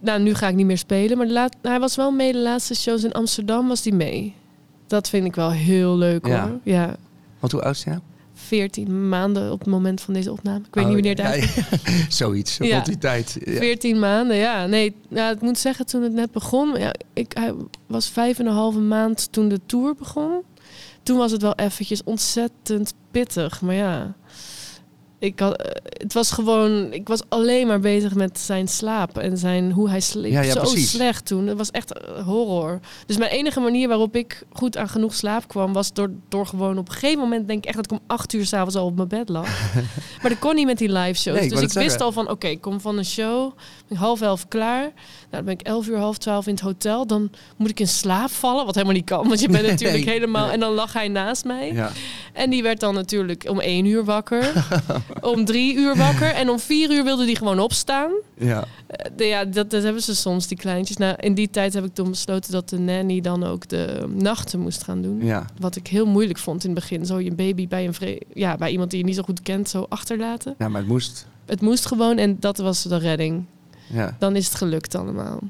[0.00, 1.16] Nou, nu ga ik niet meer spelen.
[1.16, 3.68] Maar de laat, hij was wel mee de laatste shows in Amsterdam.
[3.68, 4.34] Was hij mee.
[4.86, 6.42] Dat vind ik wel heel leuk Ja.
[6.48, 6.58] hoor.
[6.64, 6.96] Ja.
[7.40, 8.04] Want hoe oud is hij nou?
[8.34, 10.58] 14 maanden op het moment van deze opname.
[10.58, 11.54] Ik weet Oh, niet wanneer ja, uit.
[11.54, 12.74] ja, Zoiets, Ja.
[12.74, 13.36] rond die tijd.
[13.44, 13.58] Ja.
[13.58, 14.66] 14 maanden, ja.
[14.66, 16.78] Nee, nou, ik moet zeggen, toen het net begon...
[16.78, 17.54] Ja, ik hij
[17.86, 20.42] was vijf en een halve maand toen de tour begon.
[21.02, 23.60] Toen was het wel eventjes ontzettend pittig.
[23.60, 24.14] Maar ja,
[25.20, 26.92] ik had, eh, het was gewoon...
[26.92, 30.32] Ik was alleen maar bezig met zijn slaap en zijn, hoe hij sliep.
[30.32, 30.90] Ja, ja, Zo precies.
[30.90, 31.46] slecht toen.
[31.46, 32.80] Het was echt eh, horror.
[33.06, 35.72] Dus mijn enige manier waarop ik goed aan genoeg slaap kwam...
[35.72, 37.48] was door, door gewoon op een gegeven moment...
[37.48, 39.74] denk ik echt dat ik om acht uur s'avonds al op mijn bed lag.
[40.22, 41.36] maar dat kon niet met die live shows.
[41.36, 43.52] Nee, ik dus ik wist al van, oké, ik kom van een show...
[43.88, 44.82] ben half elf klaar.
[44.82, 44.92] Nou,
[45.30, 47.06] dan ben ik elf uur, half twaalf in het hotel.
[47.06, 49.28] Dan moet ik in slaap vallen, wat helemaal niet kan.
[49.28, 50.14] Want je bent Nee, natuurlijk nee.
[50.14, 50.50] helemaal...
[50.50, 51.72] En dan lag hij naast mij.
[51.72, 51.90] Ja.
[52.32, 54.52] En die werd dan natuurlijk om één uur wakker.
[55.20, 56.28] om drie uur wakker.
[56.34, 58.10] En om vier uur wilde die gewoon opstaan.
[58.38, 58.64] Ja.
[58.86, 60.96] Eh, de- ja, dat, dat hebben ze soms, die kleintjes.
[60.96, 64.60] Nou, in die tijd heb ik toen besloten dat de nanny dan ook de nachten
[64.60, 65.24] moest gaan doen.
[65.24, 65.44] Ja.
[65.58, 67.06] Wat ik heel moeilijk vond in het begin.
[67.06, 69.68] Zo je baby bij, een vre- ja, bij iemand die je niet zo goed kent,
[69.68, 70.54] zo achterlaten.
[70.58, 71.26] ja, maar het moest.
[71.46, 73.44] Het moest gewoon en dat was de redding.
[73.92, 74.16] Ja.
[74.18, 75.40] Dan is het gelukt allemaal.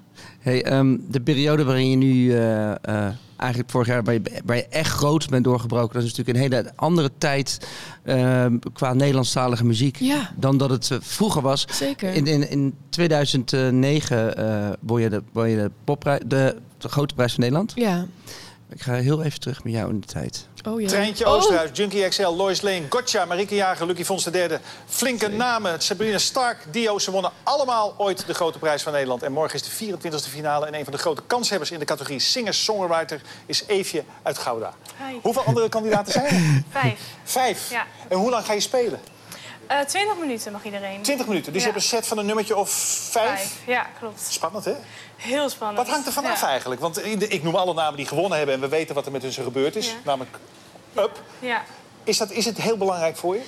[0.41, 3.09] Hey, ehm, de periode waarin je nu eh, eh,
[3.41, 6.43] eigenlijk vorig jaar waar je, waar je echt groot bent doorgebroken, dat is natuurlijk een
[6.59, 7.69] hele andere tijd
[8.05, 11.67] ehm, qua Nederlandstalige muziek Ja, dan dat het eh, vroeger was.
[11.73, 12.13] zeker.
[12.15, 17.15] In, in, in 2009 eh won je, de, won je de, popprijs, de, de grote
[17.15, 17.73] prijs van Nederland.
[17.75, 18.07] Ja.
[18.73, 20.47] Ik ga heel even terug met jou in de tijd.
[20.69, 20.89] Oh ja.
[20.89, 24.61] Treintje Oh, Oosterhuis, Junkie XL, Lois Lane, Gotcha, Marieke Jager, Lucky Fons de derde.
[24.87, 26.99] Flinke namen, Sabrina Stark, Dio.
[26.99, 29.23] Ze wonnen allemaal ooit de grote prijs van Nederland.
[29.23, 30.67] En morgen is de 24e finale.
[30.67, 34.75] En een van de grote kanshebbers in de categorie singer-songwriter is Eefje uit Gouda.
[35.09, 35.19] Hi.
[35.23, 36.63] Hoeveel andere kandidaten zijn er?
[36.81, 37.01] Vijf.
[37.25, 37.71] Vijf.
[37.71, 37.87] Ja.
[38.09, 39.01] En hoe lang ga je spelen?
[39.71, 41.03] Eh 20 minuten mag iedereen.
[41.03, 41.53] 20 minuten.
[41.53, 41.69] Dus Ja.
[41.69, 42.71] je hebt een set van een nummertje of
[43.11, 43.27] vijf.
[43.29, 43.53] Vijf.
[43.67, 44.21] Ja, klopt.
[44.29, 44.73] Spannend, hè?
[45.17, 45.79] Heel spannend.
[45.79, 46.49] Wat hangt er vanaf Ja.
[46.49, 46.81] eigenlijk?
[46.81, 48.55] Want in de- ik noem alle namen die gewonnen hebben...
[48.55, 49.87] en we weten wat er met hun gebeurd is.
[49.87, 49.93] Ja.
[50.05, 50.37] Namelijk
[50.99, 51.23] up.
[51.39, 51.63] Ja.
[52.05, 53.43] Is, dat, is het heel belangrijk voor je?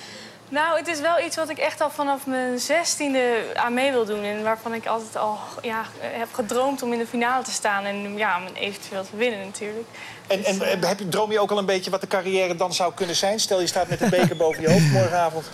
[0.49, 4.05] Nou, het is wel iets wat ik echt al vanaf mijn zestiende aan mee wil
[4.05, 4.23] doen.
[4.23, 7.85] En waarvan ik altijd al ja, heb gedroomd om in de finale te staan.
[7.85, 9.87] En ja, om eventueel te winnen natuurlijk.
[10.27, 12.73] En, en eh, heb je, droom je ook al een beetje wat de carrière dan
[12.73, 13.39] zou kunnen zijn?
[13.39, 15.45] Stel je staat met een beker boven je hoofd morgenavond.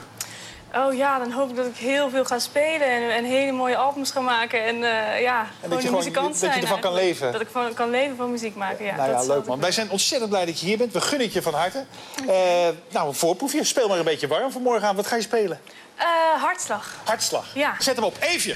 [0.76, 3.78] Oh ja, dan hoop ik dat ik heel veel ga spelen en, en hele mooie
[3.78, 4.64] albums ga maken.
[4.66, 7.32] En eh, ja, gewoon je een gewoon- muzikant dat je zijn ervan kan leven.
[7.32, 8.96] Dat ik van, kan leven van muziek maken, ja.
[8.96, 9.60] nou ja, leuk man.
[9.60, 10.94] Wij zijn ontzettend blij dat je hier bent.
[10.94, 11.86] We gunnen het je van harte.
[12.28, 13.64] Eh, nou, een voorproefje.
[13.64, 14.98] Speel maar een beetje warm voor morgenavond.
[14.98, 15.60] Wat ga je spelen?
[15.96, 16.06] Eh,
[16.42, 16.96] hartslag.
[17.04, 17.46] Hartslag.
[17.54, 17.76] Ja.
[17.80, 18.16] Zet hem op.
[18.20, 18.56] Eefje.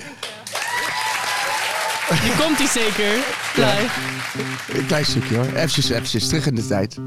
[2.23, 3.13] Die komt hij zeker.
[3.55, 3.99] Live.
[4.79, 5.45] Een klein stukje hoor.
[5.45, 6.97] Eventjes, eventjes, terug in de tijd.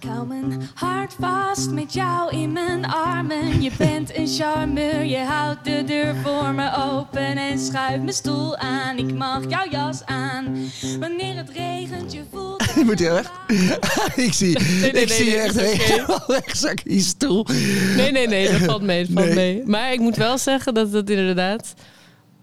[0.00, 3.62] Ik hou mijn hart vast met jou in mijn armen.
[3.62, 8.56] Je bent een charmeur, je houdt de deur voor me open en schuift mijn stoel
[8.56, 8.96] aan.
[8.98, 10.56] Ik mag jouw jas aan.
[11.00, 12.64] Wanneer het regent, je voelt.
[12.76, 13.30] Je moet heel erg.
[14.26, 17.46] ik zie, nee, ik zie nee, je echt helemaal wegzakken in je stoel.
[17.96, 19.04] Nee, nee, nee, dat valt mee.
[19.06, 19.54] Dat valt Nee.
[19.54, 19.62] mee.
[19.66, 21.74] Maar ik moet wel zeggen dat het inderdaad...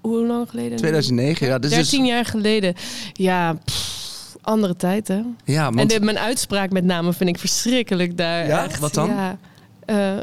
[0.03, 0.71] Hoe lang geleden?
[0.71, 0.77] nu?
[0.77, 1.59] 2009, ja.
[1.59, 2.73] Dus 13 dus, jaar geleden.
[3.13, 5.21] Ja, pff, andere tijd, hè?
[5.45, 8.47] ja, En want, de, mijn uitspraak met name vind ik verschrikkelijk daar.
[8.47, 8.63] Ja?
[8.63, 8.79] echt.
[8.79, 9.09] Wat dan?
[9.09, 9.37] Ja,
[9.85, 10.19] eh,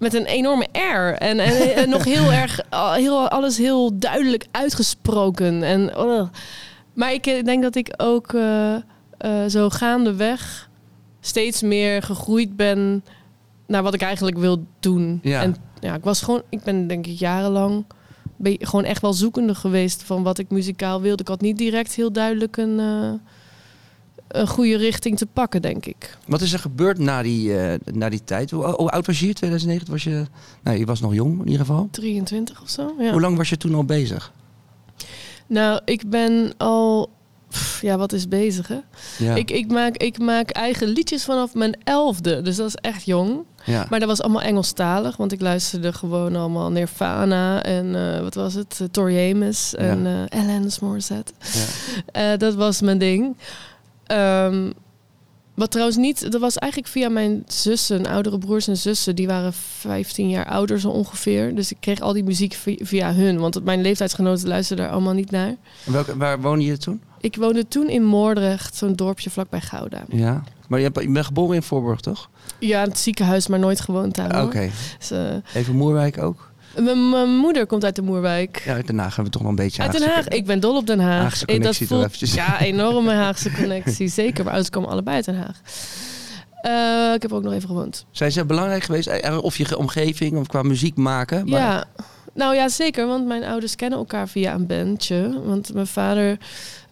[0.00, 1.12] met een enorme R.
[1.12, 2.60] En, en, en nog heel erg,
[2.94, 5.62] heel, alles heel duidelijk uitgesproken.
[5.62, 6.28] En, ugh.
[6.92, 8.82] maar ik eh, denk dat ik ook eh, eh,
[9.48, 10.68] zo gaandeweg
[11.20, 13.04] steeds meer gegroeid ben
[13.66, 15.20] naar wat ik eigenlijk wil doen.
[15.22, 15.42] Ja.
[15.42, 17.84] En ja, ik was gewoon, ik ben denk ik jarenlang
[18.42, 21.22] be- gewoon echt wel zoekende geweest van wat ik muzikaal wilde.
[21.22, 23.12] Ik had niet direct heel duidelijk een, eh,
[24.28, 26.18] een goede richting te pakken, denk ik.
[26.26, 28.50] wat is er gebeurd na die, eh, na die tijd?
[28.50, 29.32] Hoe, hoe oud was je?
[29.32, 30.24] 2009 was je...
[30.62, 31.88] Nou, je was nog jong in ieder geval.
[31.90, 32.94] 23 of zo.
[32.98, 33.10] Ja.
[33.10, 34.32] Hoe lang was je toen al bezig?
[35.46, 37.10] Nou, ik ben al.
[37.50, 38.78] Pff, Ja, wat is bezig, hè?
[39.18, 39.34] Ja.
[39.34, 42.42] Ik, ik, maak, ik maak eigen liedjes vanaf mijn elfde.
[42.42, 43.38] Dus dat is echt jong.
[43.64, 43.86] ja.
[43.90, 45.16] Maar dat was allemaal Engelstalig.
[45.16, 48.78] Want ik luisterde gewoon allemaal Nirvana en eh, wat was het?
[48.82, 51.32] Uh, Tori Amos en eh Alanis Morissette.
[51.52, 51.64] ja.
[52.32, 53.36] Eh, dat was mijn ding.
[54.06, 54.70] Ehm,
[55.54, 59.16] wat trouwens niet, dat was eigenlijk via mijn zussen, oudere broers en zussen.
[59.16, 61.54] Die waren 15 jaar ouder zo ongeveer.
[61.54, 63.38] Dus ik kreeg al die muziek vi- via hun.
[63.38, 65.48] Want mijn leeftijdsgenoten luisterden daar allemaal niet naar.
[65.86, 67.00] En Welke, waar woonde je toen?
[67.20, 70.02] Ik woonde toen in Moordrecht, zo'n dorpje vlakbij Gouda.
[70.08, 70.42] Ja.
[70.68, 72.30] Maar je, bent geboren in Voorburg, toch?
[72.58, 74.42] Ja, in het ziekenhuis, maar nooit gewoond daar.
[74.42, 74.70] Oké.
[74.98, 76.48] Dus, eh, Even Moerwijk ook?
[76.78, 78.62] mijn- moeder komt uit de Moerwijk.
[78.64, 80.28] Ja, uit Den Haag hebben we toch nog een beetje Uit Den Haag.
[80.28, 81.22] Ik ben dol op Den Haag.
[81.22, 82.14] Haagse connectie toch.
[82.14, 84.08] Ja, enorme Haagse connectie.
[84.08, 84.38] Zeker.
[84.44, 85.60] Maar ouders komen allebei uit Den Haag.
[86.60, 88.06] Eh, ik heb ook nog even gewoond.
[88.10, 89.06] Zijn ze belangrijk geweest?
[89.08, 91.48] Eh, Of je ge- omgeving, of qua muziek maken?
[91.48, 91.84] Maar- Ja.
[92.34, 93.06] Nou ja, zeker.
[93.06, 95.40] Want mijn ouders kennen elkaar via een bandje.
[95.44, 96.38] Want mijn vader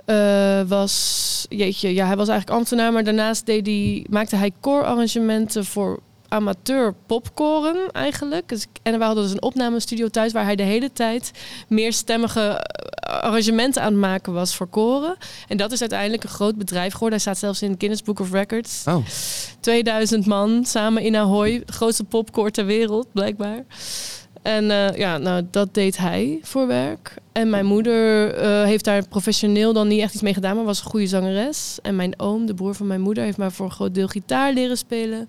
[0.08, 5.64] eh, was, jeetje, ja, hij was eigenlijk ambtenaar, maar daarnaast deed hij, maakte hij koorarrangementen
[5.64, 8.48] voor amateur popkoren eigenlijk.
[8.48, 11.30] Dus, en we hadden dus een opnamestudio thuis waar hij de hele tijd
[11.68, 15.16] meerstemmige eh, arrangementen aan het maken was voor koren.
[15.48, 17.20] En dat is uiteindelijk een groot bedrijf geworden.
[17.20, 18.82] Hij staat zelfs in het Guinness Book of Records.
[18.86, 19.06] Oh,
[19.60, 23.64] 2000 man samen in Ahoy, grootste popkoor ter wereld, blijkbaar.
[24.42, 27.14] En eh, ja, nou, dat deed hij voor werk.
[27.33, 30.79] En mijn moeder eh, heeft daar professioneel dan niet echt iets mee gedaan, maar was
[30.85, 31.79] een goede zangeres.
[31.83, 34.53] En mijn oom, de broer van mijn moeder, heeft mij voor een groot deel gitaar
[34.53, 35.29] leren spelen.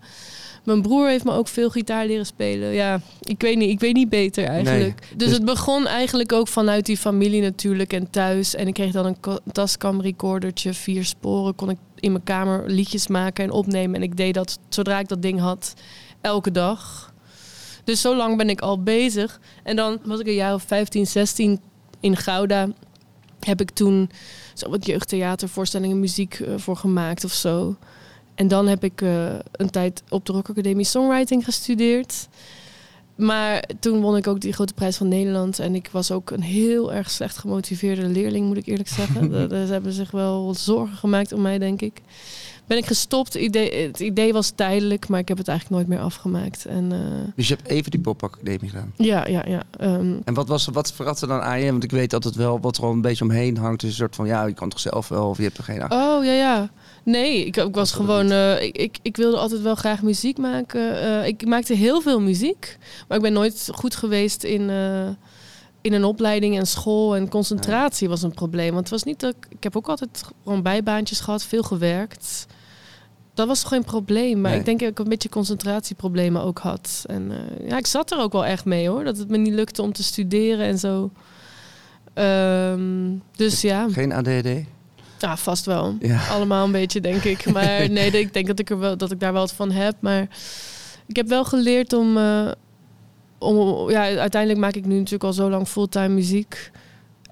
[0.64, 2.74] Mijn broer heeft me ook veel gitaar leren spelen.
[2.74, 5.00] Ja, ik weet niet, ik weet niet beter eigenlijk.
[5.00, 8.56] Nee, dus, dus- het begon eigenlijk ook vanuit die familie natuurlijk en thuis.
[8.56, 11.56] En ik kreeg dan een Tascam recordertje, vier sporen.
[11.56, 13.96] Kon ik in mijn kamer liedjes maken en opnemen.
[13.96, 15.74] En ik deed dat zodra ik dat ding had,
[16.22, 17.09] elke dag.
[17.90, 19.40] Dus zo lang ben ik al bezig.
[19.64, 21.60] En dan was ik een jaar of 15, 16
[22.00, 22.68] in Gouda.
[23.40, 24.10] Heb ik toen
[24.54, 27.76] zo wat jeugdtheatervoorstellingen muziek eh, voor gemaakt of zo.
[28.36, 32.28] En dan heb ik eh, een tijd op de Rock Academie Songwriting gestudeerd.
[33.16, 35.60] Maar toen won ik ook die grote prijs van Nederland.
[35.60, 39.32] En ik was ook een heel erg slecht gemotiveerde leerling, moet ik eerlijk zeggen.
[39.50, 42.02] Daar- hebben zich wel wat zorgen gemaakt om mij, denk ik.
[42.70, 43.34] Ben ik gestopt.
[43.34, 46.66] Het idee, het idee was tijdelijk, maar ik heb het eigenlijk nooit meer afgemaakt.
[46.66, 48.94] En eh, dus je hebt even die popacademie gedaan.
[48.98, 49.64] ja, ja, ja.
[49.80, 51.72] ehm, En wat, was, wat verraste dan aan je?
[51.72, 53.80] Want ik weet altijd wel wat er al een beetje omheen hangt.
[53.82, 55.92] Dus een soort van, ja, je kan toch zelf wel, of je hebt er geen.
[55.92, 56.70] Oh ja, ja.
[57.04, 58.32] Nee, ik, ik was gewoon.
[58.32, 61.02] eh, ik, ik, ik wilde altijd wel graag muziek maken.
[61.02, 62.78] Eh, ik maakte heel veel muziek,
[63.08, 64.70] maar ik ben nooit goed geweest in,
[65.82, 67.16] in een opleiding en school.
[67.16, 68.68] En concentratie was een probleem.
[68.70, 69.46] Want het was niet dat ik.
[69.50, 72.46] Ik heb ook altijd gewoon bijbaantjes gehad, veel gewerkt.
[73.40, 74.42] Dat was geen probleem.
[74.42, 74.60] Maar Nee.
[74.60, 77.04] ik denk dat ik een beetje concentratieproblemen ook had.
[77.08, 79.04] En eh, ja, ik zat er ook wel echt mee hoor.
[79.04, 81.12] Dat het me niet lukte om te studeren en zo.
[82.14, 83.88] Ehm, dus ja.
[83.92, 84.48] Geen ADD?
[85.20, 85.96] Ja, vast wel.
[86.00, 86.28] Ja.
[86.28, 87.46] Allemaal een beetje, denk ik.
[87.54, 89.96] Maar nee, ik denk dat ik, er wel, dat ik daar wel wat van heb.
[90.00, 90.22] Maar
[91.08, 92.18] ik heb wel geleerd om...
[92.18, 92.52] eh,
[93.38, 96.72] om ja, uiteindelijk maak ik nu natuurlijk al zo lang fulltime muziek.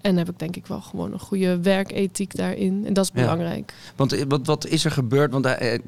[0.02, 2.84] En heb ik denk ik wel gewoon een goede werkethiek daarin.
[2.86, 3.22] En dat is Ja.
[3.22, 3.74] belangrijk.
[3.96, 5.32] Want eh, wat, wat is er gebeurd?
[5.32, 5.80] Want eh, eh,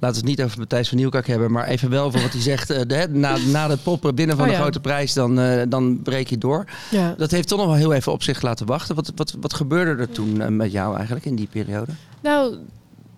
[0.00, 2.70] we het niet over Matthijs van Nieuwkerk hebben, maar even wel over wat hij zegt.
[2.70, 4.62] eh, de, na, na de poppen binnen van Oh de ja.
[4.62, 6.64] grote prijs, dan, eh, dan breek je door.
[6.90, 7.14] Ja.
[7.18, 8.94] Dat heeft toch nog wel heel even op zich laten wachten.
[8.94, 11.92] Wat, wat, wat gebeurde er toen met jou eigenlijk in die periode?
[12.20, 12.56] Nou,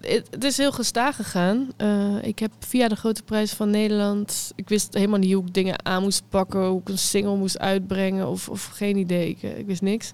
[0.00, 1.68] het, het is heel gestaag gegaan.
[1.76, 4.52] Eh, ik heb via de Grote Prijs van Nederland...
[4.54, 6.66] Ik wist helemaal niet hoe ik dingen aan moest pakken...
[6.66, 9.28] hoe ik een single moest uitbrengen of, of geen idee.
[9.28, 10.12] Ik, eh, ik wist niks.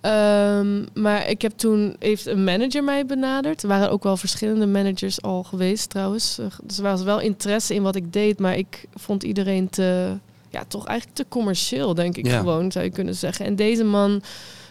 [0.00, 1.96] Ehm, maar ik heb toen...
[1.98, 3.62] heeft een manager mij benaderd.
[3.62, 6.38] Er waren ook wel verschillende managers al geweest trouwens.
[6.38, 8.38] Eh, Dus er was wel interesse in wat ik deed...
[8.38, 10.16] maar ik vond iedereen te...
[10.50, 12.38] Ja, toch eigenlijk te commercieel, denk ik Ja.
[12.38, 13.46] gewoon, zou je kunnen zeggen.
[13.46, 14.22] En deze man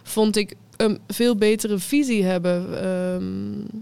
[0.04, 2.82] vond ik een veel betere visie hebben.
[2.82, 3.78] Ehm,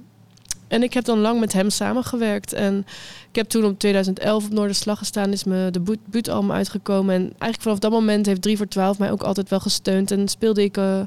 [0.67, 2.53] en ik heb dan lang met hem samengewerkt.
[2.53, 2.85] En
[3.29, 5.31] ik heb toen op 2011 op Noorderslag gestaan.
[5.31, 7.15] Is mijn debuut- debuutalbum uitgekomen.
[7.15, 10.11] En eigenlijk vanaf dat moment heeft 3 voor 12 mij ook altijd wel gesteund.
[10.11, 10.99] En speelde ik eh,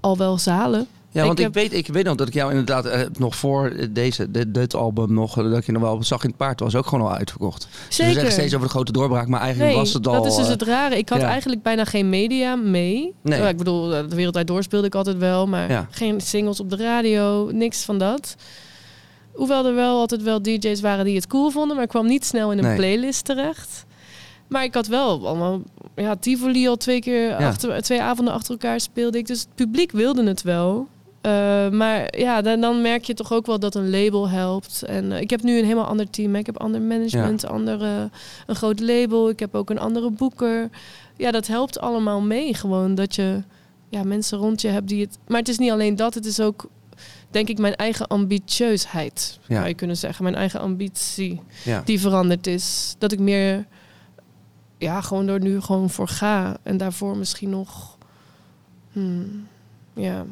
[0.00, 0.86] al wel zalen.
[1.10, 3.72] Ja, want ik, heb- weet, ik weet nog dat ik jou inderdaad eh, nog voor
[3.90, 6.74] deze, dit, dit album nog, eh, dat je nog wel zag in het paard was
[6.74, 7.60] ook gewoon al uitverkocht.
[7.70, 8.12] Dus we Zeker.
[8.12, 10.12] zeggen steeds over de grote doorbraak, maar eigenlijk Nee, was het al...
[10.12, 10.98] dat is dus eh, het rare.
[10.98, 11.28] Ik had ja.
[11.28, 13.14] eigenlijk bijna geen media mee.
[13.22, 13.40] Nee.
[13.40, 15.46] Ja, ik bedoel, de Wereldwijd Door speelde ik altijd wel.
[15.46, 15.86] Maar Ja.
[15.90, 18.34] geen singles op de radio, niks van dat.
[19.32, 21.74] Hoewel er wel altijd wel DJ's waren die het cool vonden.
[21.74, 22.76] Maar ik kwam niet snel in een Nee.
[22.76, 23.84] playlist terecht.
[24.48, 25.60] Maar ik had wel allemaal...
[25.96, 27.48] Ja, Tivoli al twee keer, Ja.
[27.48, 29.26] achter, twee avonden achter elkaar speelde ik.
[29.26, 30.86] Dus het publiek wilde het wel.
[31.28, 34.82] Eh, maar ja, dan, dan merk je toch ook wel dat een label helpt.
[34.82, 36.32] En eh, ik heb nu een helemaal ander team.
[36.32, 36.38] hè.
[36.38, 38.10] Ik heb ander management, andere,
[38.46, 39.28] een groot label.
[39.28, 40.70] Ik heb ook een andere boeker.
[41.16, 42.54] Ja, dat helpt allemaal mee.
[42.54, 43.42] Gewoon dat je
[43.88, 45.18] ja, mensen rond je hebt die het...
[45.26, 46.14] Maar het is niet alleen dat.
[46.14, 46.68] Het is ook,
[47.30, 49.38] denk ik, mijn eigen ambitieusheid.
[49.46, 49.54] Ja.
[49.54, 50.24] Zou je kunnen zeggen.
[50.24, 51.82] Mijn eigen ambitie ja.
[51.84, 52.94] die veranderd is.
[52.98, 53.66] Dat ik meer...
[54.78, 56.56] Ja, gewoon door nu gewoon voor ga.
[56.62, 57.98] En daarvoor misschien nog...
[58.92, 59.46] hmm,
[59.94, 60.24] ja,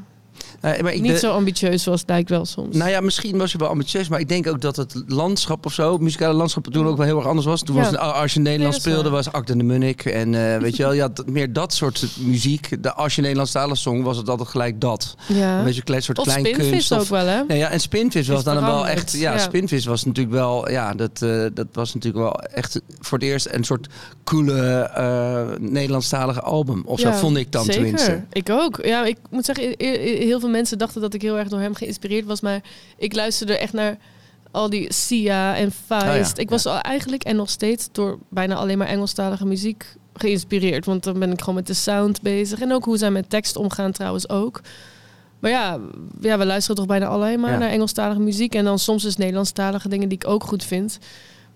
[0.61, 2.77] Eh, maar ik niet zo ambitieus was, lijkt wel soms.
[2.77, 5.73] Nou ja, misschien was je wel ambitieus, maar ik denk ook dat het landschap of
[5.73, 7.63] zo, het muzikale landschap toen ook wel heel erg anders was.
[7.63, 7.81] Toen Ja.
[7.83, 10.83] was het, als je Nee, is speelde, was Akte de Munnik en eh, weet je
[10.83, 12.83] wel, ja, meer dat soort muziek.
[12.83, 15.15] De, als je Nederlandstalig zong, was het altijd gelijk dat.
[15.27, 15.59] ja.
[15.59, 16.93] Een beetje een klein soort of klein spinvis kunst.
[16.93, 17.43] ook wel, hè?
[17.45, 19.13] Nee, ja, en Spinvis was dan wel echt.
[19.13, 19.39] Ja, ja.
[19.39, 20.71] Spinvis was natuurlijk wel.
[20.71, 23.87] Ja, dat, eh, dat was natuurlijk wel echt voor het eerst een soort
[24.25, 24.91] coole
[25.61, 26.83] Nederlandstalige album.
[26.85, 27.81] Of zo vond ik dan zeker.
[27.81, 28.23] tenminste.
[28.33, 28.79] Ik ook.
[28.85, 32.25] Ja, ik moet zeggen, heel veel mensen dachten dat ik heel erg door hem geïnspireerd
[32.27, 32.41] was.
[32.41, 32.61] Maar
[32.97, 33.97] ik luisterde echt naar
[34.51, 36.31] al die Sia en Feist.
[36.33, 39.97] Oh ja, ik was al eigenlijk en nog steeds door bijna alleen maar Engelstalige muziek
[40.15, 40.85] geïnspireerd.
[40.85, 42.61] Want dan ben ik gewoon met de sound bezig.
[42.61, 44.61] En ook hoe zij met tekst omgaan trouwens ook.
[45.39, 45.79] Maar ja,
[46.21, 47.59] ja, we luisteren toch bijna alleen maar Ja.
[47.59, 48.55] naar Engelstalige muziek.
[48.55, 50.99] En dan soms dus Nederlandstalige dingen die ik ook goed vind.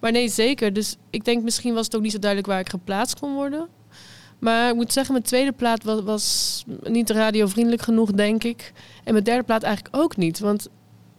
[0.01, 0.73] Maar nee, zeker.
[0.73, 3.69] Dus ik denk misschien was het ook niet zo duidelijk waar ik geplaatst kon worden.
[4.41, 8.73] Maar ik moet zeggen, mijn tweede plaat was, niet radiovriendelijk genoeg, denk ik.
[9.05, 10.39] En mijn derde plaat eigenlijk ook niet.
[10.39, 10.69] Want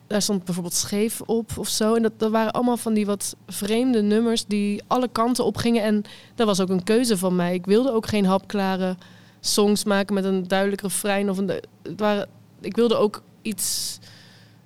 [0.07, 1.95] daar stond bijvoorbeeld scheef op of zo.
[1.95, 5.83] En dat, dat waren allemaal van die wat vreemde nummers die alle kanten op gingen.
[5.83, 6.03] En
[6.35, 7.53] dat was ook een keuze van mij.
[7.53, 8.95] Ik wilde ook geen hapklare
[9.39, 11.29] songs maken met een duidelijk refrein.
[11.29, 11.47] Of een,
[11.83, 12.27] het waren,
[12.61, 13.99] ik wilde ook iets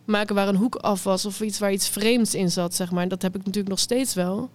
[0.06, 1.26] maken waar een hoek af was.
[1.26, 3.04] Of iets waar iets vreemds in zat, zeg maar.
[3.04, 4.50] En dat heb ik natuurlijk nog steeds wel.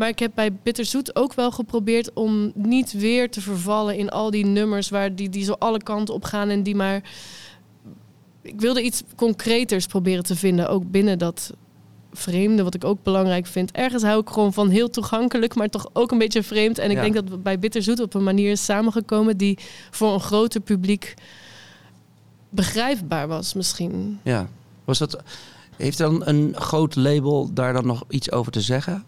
[0.00, 4.30] Maar ik heb bij Bitterzoet ook wel geprobeerd om niet weer te vervallen in al
[4.30, 7.02] die nummers waar die, die zo alle kanten op gaan en die maar.
[8.42, 11.52] Ik wilde iets concreters proberen te vinden, ook binnen dat
[12.12, 13.70] vreemde, wat ik ook belangrijk vind.
[13.72, 16.78] Ergens hou ik gewoon van heel toegankelijk, maar toch ook een beetje vreemd.
[16.78, 17.02] En ik Ja.
[17.02, 19.58] denk dat we bij Bitterzoet op een manier is samengekomen die
[19.90, 21.14] voor een groter publiek
[22.50, 24.20] begrijpbaar was, misschien.
[24.22, 24.48] Ja.
[24.84, 25.22] Was dat,
[25.76, 29.04] heeft dan een groot label daar dan nog iets over te zeggen?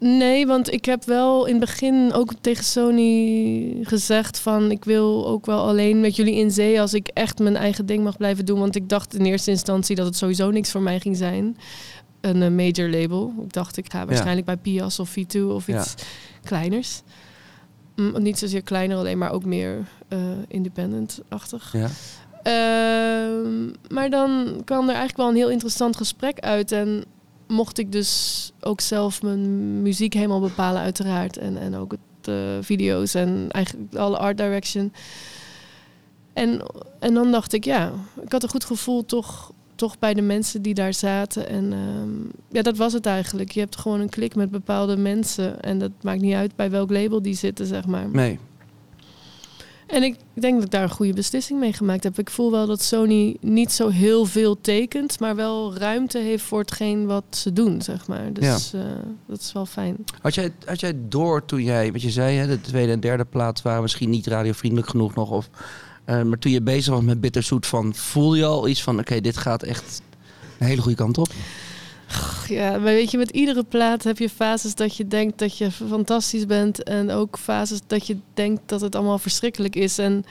[0.00, 5.26] Nee, want ik heb wel in het begin ook tegen Sony gezegd van ik wil
[5.26, 8.44] ook wel alleen met jullie in zee als ik echt mijn eigen ding mag blijven
[8.44, 8.58] doen.
[8.58, 11.56] Want ik dacht in eerste instantie dat het sowieso niks voor mij ging zijn.
[12.20, 13.34] Een eh, major label.
[13.44, 15.80] Ik dacht ik ga waarschijnlijk bij Pias of V2 of Ja.
[15.80, 15.94] iets
[16.44, 17.02] kleiners.
[17.96, 21.72] Mm, niet zozeer kleiner alleen, maar ook meer eh, independent-achtig.
[21.72, 21.88] Ja.
[22.42, 26.72] Ehm, maar dan kwam er eigenlijk wel een heel interessant gesprek uit.
[26.72, 27.04] En
[27.48, 31.36] mocht ik dus ook zelf mijn muziek helemaal bepalen, uiteraard.
[31.36, 34.92] En, en ook het eh, video's en eigenlijk alle art direction.
[36.32, 36.62] En,
[36.98, 40.62] en dan dacht ik, ja, ik had een goed gevoel toch, toch bij de mensen
[40.62, 41.48] die daar zaten.
[41.48, 42.10] En ehm,
[42.50, 43.50] ja, dat was het eigenlijk.
[43.50, 45.60] Je hebt gewoon een klik met bepaalde mensen.
[45.60, 48.08] En dat maakt niet uit bij welk label die zitten, zeg maar.
[48.08, 48.38] Nee.
[49.88, 52.18] En ik denk dat ik daar een goede beslissing mee gemaakt heb.
[52.18, 56.58] Ik voel wel dat Sony niet zo heel veel tekent, maar wel ruimte heeft voor
[56.58, 58.32] hetgeen wat ze doen, zeg maar.
[58.32, 58.80] Dus eh,
[59.26, 59.96] dat is wel fijn.
[60.20, 63.24] Had jij, had jij door toen jij, wat je zei, hè, de tweede en derde
[63.24, 65.30] plaat waren misschien niet radiovriendelijk genoeg nog.
[65.30, 65.50] Of,
[66.04, 69.20] eh, maar toen je bezig was met Bitterzoet, van, voel je al iets van, oké,
[69.20, 70.02] dit gaat echt
[70.58, 71.28] een hele goede kant op?
[72.08, 75.58] Ach, Ja, maar weet je, met iedere plaat heb je fases dat je denkt dat
[75.58, 76.82] je fantastisch bent.
[76.82, 79.98] En ook fases dat je denkt dat het allemaal verschrikkelijk is.
[79.98, 80.24] En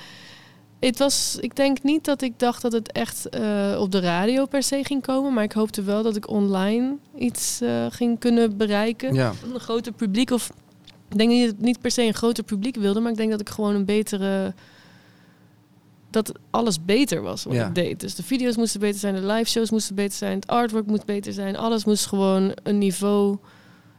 [0.79, 4.45] het was, ik denk niet dat ik dacht dat het echt eh, op de radio
[4.45, 5.33] per se ging komen.
[5.33, 9.13] Maar ik hoopte wel dat ik online iets eh, ging kunnen bereiken.
[9.13, 9.33] Ja.
[9.53, 10.31] een groter publiek.
[10.31, 10.51] Of
[11.09, 13.31] ik denk niet dat ik niet per se een groter publiek wilde, maar ik denk
[13.31, 14.53] dat ik gewoon een betere.
[16.09, 17.67] Dat alles beter was wat Ja.
[17.67, 17.99] ik deed.
[17.99, 21.05] Dus de video's moesten beter zijn, de live shows moesten beter zijn, het artwork moest
[21.05, 21.57] beter zijn.
[21.57, 23.37] Alles moest gewoon een niveau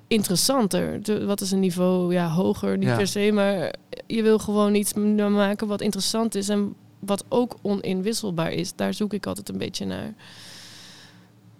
[0.07, 1.03] interessanter.
[1.03, 2.79] De- wat is een niveau ja, hoger?
[2.79, 2.97] Niet Ja.
[2.97, 3.75] per se, maar
[4.07, 8.75] je wil gewoon iets m- maken wat interessant is en wat ook oninwisselbaar is.
[8.75, 10.15] Daar zoek ik altijd een beetje naar.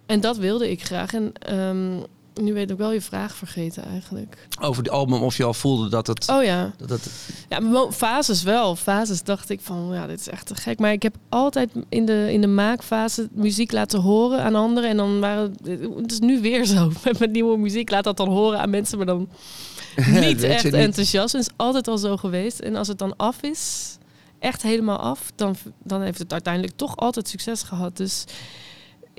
[0.05, 1.13] En dat wilde ik graag.
[1.13, 1.99] En ehm,
[2.41, 4.47] nu weet ik wel je vraag vergeten eigenlijk.
[4.61, 6.29] Over het album, of je al voelde dat het...
[6.29, 6.73] Oh ja.
[6.77, 7.09] Dat het
[7.49, 8.75] Ja, fases wel.
[8.75, 10.79] Fases dacht ik van, ja, dit is echt te gek.
[10.79, 14.89] Maar ik heb altijd in de, in de maakfase muziek laten horen aan anderen.
[14.89, 15.55] En dan waren
[16.01, 16.91] het is nu weer zo.
[17.03, 19.29] Met mijn nieuwe muziek laat dat dan horen aan mensen, maar dan
[20.19, 20.73] niet echt niet.
[20.73, 21.33] enthousiast.
[21.33, 22.59] Het is altijd al zo geweest.
[22.59, 23.97] En als het dan af is,
[24.39, 27.97] echt helemaal af, dan, dan heeft het uiteindelijk toch altijd succes gehad.
[27.97, 28.23] Dus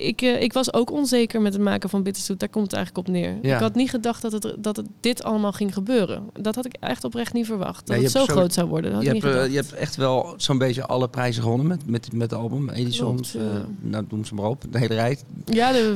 [0.01, 2.41] ik, eh, ik was ook onzeker met het maken van Bitterzoet.
[2.41, 3.39] Daar komt het eigenlijk op neer.
[3.43, 3.55] Ja.
[3.55, 6.23] Ik had niet gedacht dat het, dat het dit allemaal ging gebeuren.
[6.41, 7.87] Dat had ik echt oprecht niet verwacht.
[7.87, 8.93] Dat Ja, het zo groot zou worden.
[8.93, 11.87] Dat je, had hebt, eh, je hebt echt wel zo'n beetje alle prijzen gewonnen met,
[11.87, 12.71] met, met het album.
[12.71, 15.19] Edison's, Klopt, eh, nou noem ze maar op, de hele rij.
[15.45, 15.95] Ja, de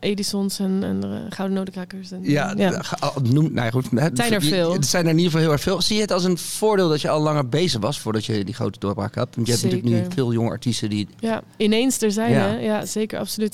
[0.00, 2.10] Edisons en, en de Gouden Notenkrakers.
[2.10, 2.82] En, Ja, ja.
[3.22, 3.86] noem, nou ja, goed.
[3.90, 4.72] Het zijn er veel.
[4.72, 5.82] Het zijn er in ieder geval heel erg veel.
[5.82, 8.54] Zie je het als een voordeel dat je al langer bezig was voordat je die
[8.54, 9.28] grote doorbraak had?
[9.34, 11.08] Want je hebt natuurlijk nu veel jonge artiesten die...
[11.18, 12.38] Ja, ineens er zijn, Ja.
[12.38, 12.58] hè?
[12.58, 13.45] Ja, zeker, absoluut.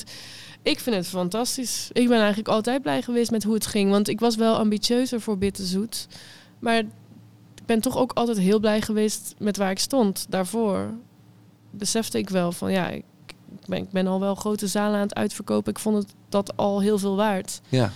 [0.62, 1.90] Ik vind het fantastisch.
[1.92, 3.90] Ik ben eigenlijk altijd blij geweest met hoe het ging.
[3.90, 6.06] Want ik was wel ambitieuzer voor Bitterzoet.
[6.58, 10.26] Maar ik ben toch ook altijd heel blij geweest met waar ik stond.
[10.28, 10.90] Daarvoor
[11.70, 13.04] besefte ik wel van, ja, ik
[13.66, 15.72] ben, ik ben al wel grote zalen aan het uitverkopen.
[15.72, 17.60] Ik vond het dat al heel veel waard.
[17.68, 17.92] Ja.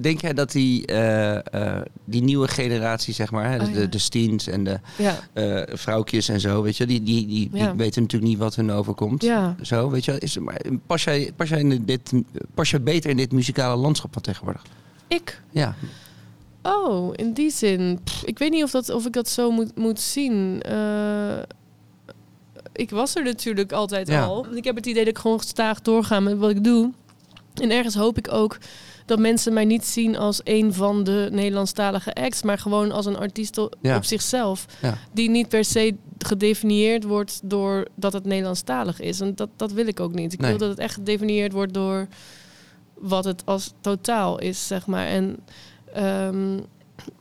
[0.00, 1.36] Denk jij dat die, eh,
[1.76, 3.86] eh, die nieuwe generatie, zeg maar, hè, Oh, de, ja.
[3.86, 8.02] de Steens en de Ja, eh, vrouwtjes en zo, weet je, die, die, die, weten
[8.02, 9.22] natuurlijk niet wat hun overkomt.
[9.22, 9.56] ja.
[9.62, 12.12] Zo, weet je, is, maar pas jij, pas, jij in dit,
[12.54, 14.62] pas jij beter in dit muzikale landschap van tegenwoordig?
[15.08, 15.74] ik Ja,
[16.62, 18.00] Oh, in die zin.
[18.04, 20.62] Pff, ik weet niet of, dat, of ik dat zo moet, moet zien.
[22.72, 24.24] Ik was er natuurlijk altijd Ja.
[24.24, 24.46] al.
[24.54, 26.92] Ik heb het idee dat ik gewoon gestaag doorga met wat ik doe.
[27.54, 28.58] En ergens hoop ik ook
[29.06, 33.16] dat mensen mij niet zien als een van de Nederlandstalige acts, maar gewoon als een
[33.18, 33.96] artiest Ja.
[33.96, 34.66] op zichzelf.
[34.82, 34.98] Ja.
[35.12, 39.20] Die niet per se gedefinieerd wordt door dat het Nederlandstalig is.
[39.20, 40.32] En dat, dat wil ik ook niet.
[40.32, 40.50] Ik Nee.
[40.50, 42.06] wil dat het echt gedefinieerd wordt door
[42.94, 45.06] wat het als totaal is, zeg maar.
[45.06, 45.36] En,
[45.94, 46.58] ehm,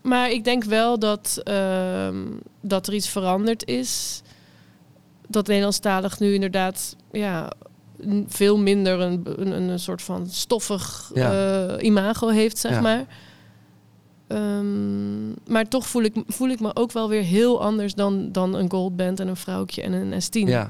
[0.01, 2.17] maar ik denk wel dat, ehm,
[2.61, 4.21] dat er iets veranderd is.
[5.27, 7.51] Dat Nederlandstalig nu inderdaad ja,
[8.27, 11.31] veel minder een, een, een soort van stoffig Ja.
[11.77, 12.81] eh, imago heeft, zeg Ja.
[12.81, 13.05] maar.
[14.27, 18.53] Ehm, maar toch voel ik, voel ik me ook wel weer heel anders dan, dan
[18.55, 20.49] een goldband en een vrouwtje en een S10.
[20.49, 20.67] Ja,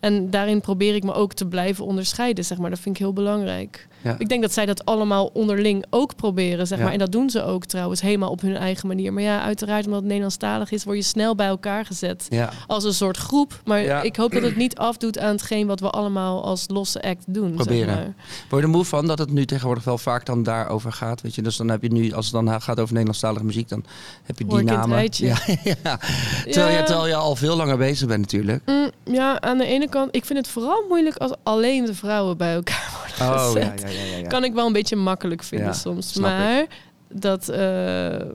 [0.00, 2.70] En daarin probeer ik me ook te blijven onderscheiden, zeg maar.
[2.70, 3.88] Dat vind ik heel belangrijk.
[4.06, 4.14] Ja.
[4.18, 6.92] Ik denk dat zij dat allemaal onderling ook proberen, zeg maar.
[6.92, 9.12] En dat doen ze ook trouwens, helemaal op hun eigen manier.
[9.12, 12.28] Maar ja, uiteraard, omdat het Nederlandstalig is, word je snel bij elkaar gezet.
[12.66, 13.60] Als een soort groep.
[13.64, 17.24] Maar ik hoop dat het niet afdoet aan hetgeen wat we allemaal als losse act
[17.26, 17.54] doen.
[17.54, 17.86] Proberen.
[17.86, 18.14] Zeg maar.
[18.48, 21.20] Word je er moe van dat het nu tegenwoordig wel vaak dan daarover gaat?
[21.20, 21.42] Weet je?
[21.42, 23.84] Dus dan heb je nu, als het dan gaat over Nederlandstalige muziek, dan
[24.22, 25.08] heb je die namen.
[25.10, 25.36] Ja,
[25.82, 25.98] ja.
[26.44, 28.62] Terwijl, je, terwijl je al veel langer bezig bent natuurlijk.
[28.66, 32.36] Mm, ja, aan de ene kant, ik vind het vooral moeilijk als alleen de vrouwen
[32.36, 33.80] bij elkaar worden Oh, gezet.
[33.80, 34.26] ja, ja, ja, ja.
[34.26, 36.16] Kan ik wel een beetje makkelijk vinden soms.
[36.16, 36.22] ik.
[36.22, 36.66] Maar
[37.08, 38.26] dat, eh,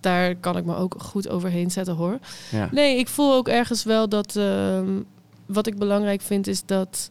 [0.00, 2.18] daar kan ik me ook goed overheen zetten hoor.
[2.70, 5.00] Nee, ik voel ook ergens wel dat ehm,
[5.46, 7.10] wat ik belangrijk vind is dat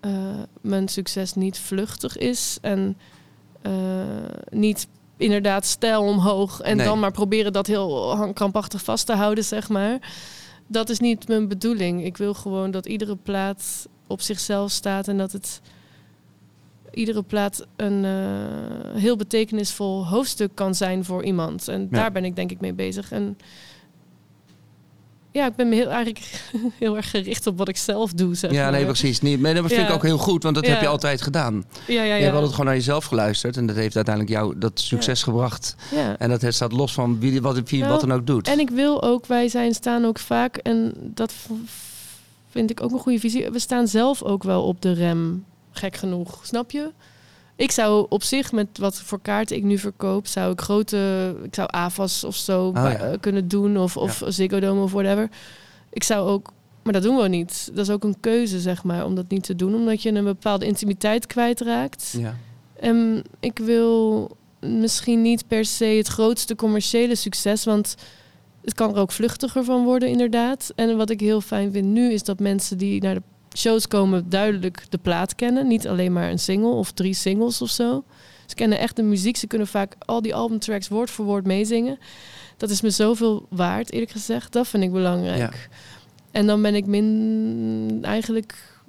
[0.00, 0.12] eh,
[0.60, 2.96] mijn succes niet vluchtig is en
[3.62, 3.72] eh,
[4.50, 6.86] niet inderdaad stijl omhoog en Nee.
[6.86, 9.98] dan maar proberen dat heel krampachtig vast te houden, zeg maar.
[10.66, 12.04] Dat is niet mijn bedoeling.
[12.04, 15.60] Ik wil gewoon dat iedere plaat op zichzelf staat en dat het
[16.94, 21.68] iedere plaat een eh, heel betekenisvol hoofdstuk kan zijn voor iemand.
[21.68, 21.86] En Ja.
[21.90, 23.10] daar ben ik denk ik mee bezig.
[23.12, 23.38] En
[25.30, 26.42] ja, ik ben me heel, eigenlijk
[26.78, 28.34] heel erg gericht op wat ik zelf doe.
[28.34, 28.72] Zeg Ja, maar.
[28.72, 29.20] nee, precies.
[29.20, 31.64] Nee, maar dat vind ik ook heel goed, want dat heb je altijd gedaan.
[31.86, 32.14] Ja, ja, Je ja.
[32.20, 35.76] hebt altijd gewoon naar jezelf geluisterd en dat heeft uiteindelijk jou dat succes gebracht.
[35.90, 36.18] ja.
[36.18, 38.48] En dat het staat los van wie, wat, wie Nou, wat dan ook doet.
[38.48, 41.34] En ik wil ook, wij zijn staan ook vaak, en dat
[42.50, 43.50] vind ik ook een goede visie.
[43.50, 45.44] We staan zelf ook wel op de rem,
[45.76, 46.90] gek genoeg, snap je?
[47.56, 51.54] Ik zou op zich met wat voor kaarten ik nu verkoop, zou ik grote, ik
[51.54, 52.94] zou AVAS of zo Oh, ja.
[52.96, 55.28] eh, kunnen doen, of, of Ziggo Dome of whatever.
[55.90, 56.52] Ik zou ook,
[56.82, 57.70] maar dat doen we niet.
[57.72, 60.24] Dat is ook een keuze, zeg maar, om dat niet te doen, omdat je een
[60.24, 62.14] bepaalde intimiteit kwijtraakt.
[62.18, 62.36] Ja.
[62.80, 67.94] En ik wil misschien niet per se het grootste commerciële succes, want
[68.64, 70.72] het kan er ook vluchtiger van worden, inderdaad.
[70.74, 73.22] En wat ik heel fijn vind nu is dat mensen die naar de
[73.54, 75.66] shows komen duidelijk de plaat kennen.
[75.66, 78.04] Niet alleen maar een single of drie singles of zo.
[78.46, 79.36] Ze kennen echt de muziek.
[79.36, 81.98] Ze kunnen vaak al die albumtracks woord voor woord meezingen.
[82.56, 84.52] Dat is me zoveel waard, eerlijk gezegd.
[84.52, 85.68] Dat vind ik belangrijk.
[86.30, 88.82] En dan ben ik min eigenlijk,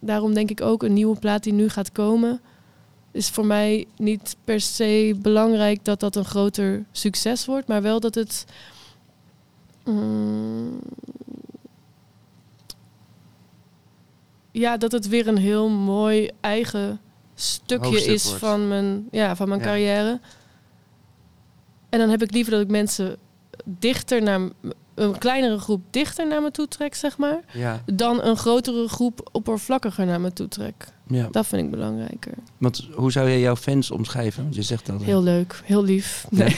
[0.00, 2.40] daarom denk ik ook een nieuwe plaat die nu gaat komen
[3.16, 8.00] is voor mij niet per se belangrijk dat dat een groter succes wordt, maar wel
[8.00, 8.44] dat het.
[9.84, 10.78] mm,
[14.58, 17.00] ja, dat het weer een heel mooi eigen
[17.34, 18.38] stukje Hoofdstuk is wordt.
[18.40, 19.66] van mijn, ja, van mijn Ja.
[19.66, 20.20] carrière.
[21.88, 23.16] En dan heb ik liever dat ik mensen
[23.64, 24.40] dichter naar
[24.94, 27.82] een kleinere groep dichter naar me toe trek, zeg maar, Ja.
[27.94, 30.74] dan een grotere groep oppervlakkiger naar me toe trek.
[31.08, 31.28] ja.
[31.30, 32.32] Dat vind ik belangrijker.
[32.58, 34.42] Want hoe zou je jouw fans omschrijven?
[34.42, 35.02] Want je zegt dat.
[35.02, 36.26] Heel leuk, heel lief.
[36.30, 36.56] Nee.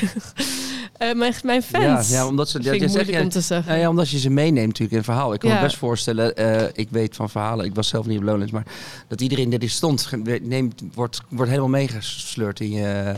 [0.98, 2.08] Eh, mijn, mijn fans.
[2.08, 2.62] Ja, ja, omdat ze.
[2.62, 3.68] Ja, ik je zegt, ja, om te zeggen.
[3.68, 5.32] Nou ja, omdat je ze meeneemt natuurlijk in het verhaal.
[5.32, 8.24] Ik kan me best voorstellen, eh, ik weet van verhalen, ik was zelf niet op
[8.24, 8.66] Lowlands, maar
[9.08, 10.10] dat iedereen die er stond,
[10.42, 13.14] neemt, wordt, wordt helemaal meegesleurd in je...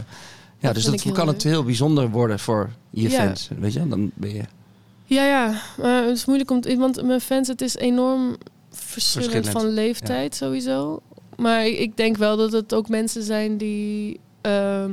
[0.58, 1.34] Ja, dus dat kan leuk.
[1.34, 3.48] het heel bijzonder worden voor je fans.
[3.58, 4.42] Weet je, dan ben je...
[5.04, 5.62] Ja, ja.
[5.82, 8.36] Maar het is moeilijk om te, want mijn fans, het is enorm
[8.70, 11.00] verschillend, Verschillend, van leeftijd sowieso.
[11.36, 14.90] Maar ik- ik denk wel dat het ook mensen zijn die ehm,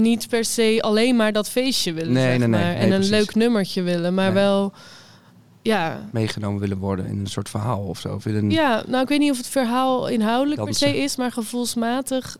[0.00, 2.60] niet per se alleen maar dat feestje willen, Nee, zeg nee, nee.
[2.60, 2.68] maar.
[2.68, 3.10] Nee, en een precies.
[3.10, 4.72] leuk nummertje willen, maar wel,
[5.62, 8.14] ja, meegenomen willen worden in een soort verhaal of zo.
[8.14, 11.16] Of in een, Ja, nou ik weet niet of het verhaal inhoudelijk per se is,
[11.16, 12.36] maar gevoelsmatig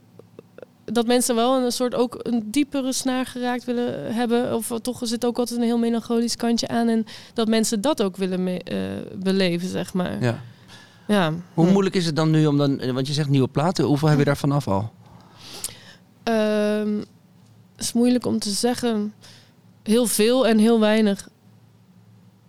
[0.85, 4.55] dat mensen wel een soort ook een diepere snaar geraakt willen hebben.
[4.55, 6.89] Of toch zit ook altijd een heel melancholisch kantje aan.
[6.89, 7.05] En
[7.35, 8.77] dat mensen dat ook willen me- eh,
[9.19, 10.23] beleven, zeg maar.
[10.23, 10.41] Ja.
[11.09, 11.33] Ja.
[11.55, 11.73] Hoe Hm.
[11.73, 12.93] moeilijk is het dan nu om dan...
[12.93, 14.91] Want je zegt nieuwe platen, hoeveel heb je daarvan af al?
[16.23, 17.03] Ehm,
[17.79, 19.13] is moeilijk om te zeggen.
[19.83, 21.29] Heel veel en heel weinig.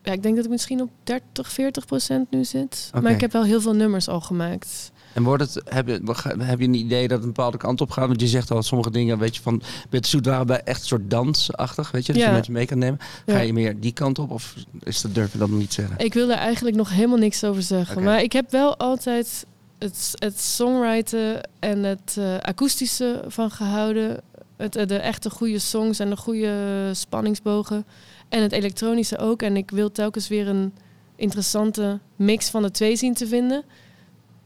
[0.03, 2.89] Ja, ik denk dat ik misschien op 30, 40 procent nu zit.
[3.01, 4.91] Maar ik heb wel heel veel nummers al gemaakt.
[5.13, 6.01] En wordt het, heb, je,
[6.37, 8.07] heb je een idee dat het een bepaalde kant op gaat?
[8.07, 10.87] Want je zegt al sommige dingen, weet je, van met zoet waren bij echt een
[10.87, 12.27] soort dansachtig, weet je, dat Ja.
[12.27, 12.99] je mensen mee kan nemen.
[13.25, 13.39] Ga Ja.
[13.39, 14.53] je meer die kant op of
[14.83, 15.97] is dat durf je dat nog niet zeggen?
[15.97, 18.03] Ik wil daar eigenlijk nog helemaal niks over zeggen.
[18.03, 19.45] Maar ik heb wel altijd
[19.79, 24.21] het, het songwriten en het eh, akoestische van gehouden.
[24.59, 27.85] Het, eh, de echte goede songs en de goede spanningsbogen.
[28.29, 29.41] En het elektronische ook.
[29.41, 30.73] En ik wil telkens weer een
[31.15, 33.63] interessante mix van de twee zien te vinden.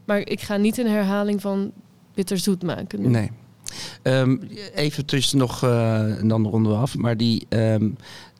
[0.04, 1.72] Maar ik ga niet een herhaling van
[2.14, 3.10] bitterzoet maken.
[3.10, 3.30] Nee.
[4.02, 4.36] Ehm,
[4.74, 6.96] even tussen nog, eh, en dan ronden we af.
[6.96, 7.90] Maar die, ehm,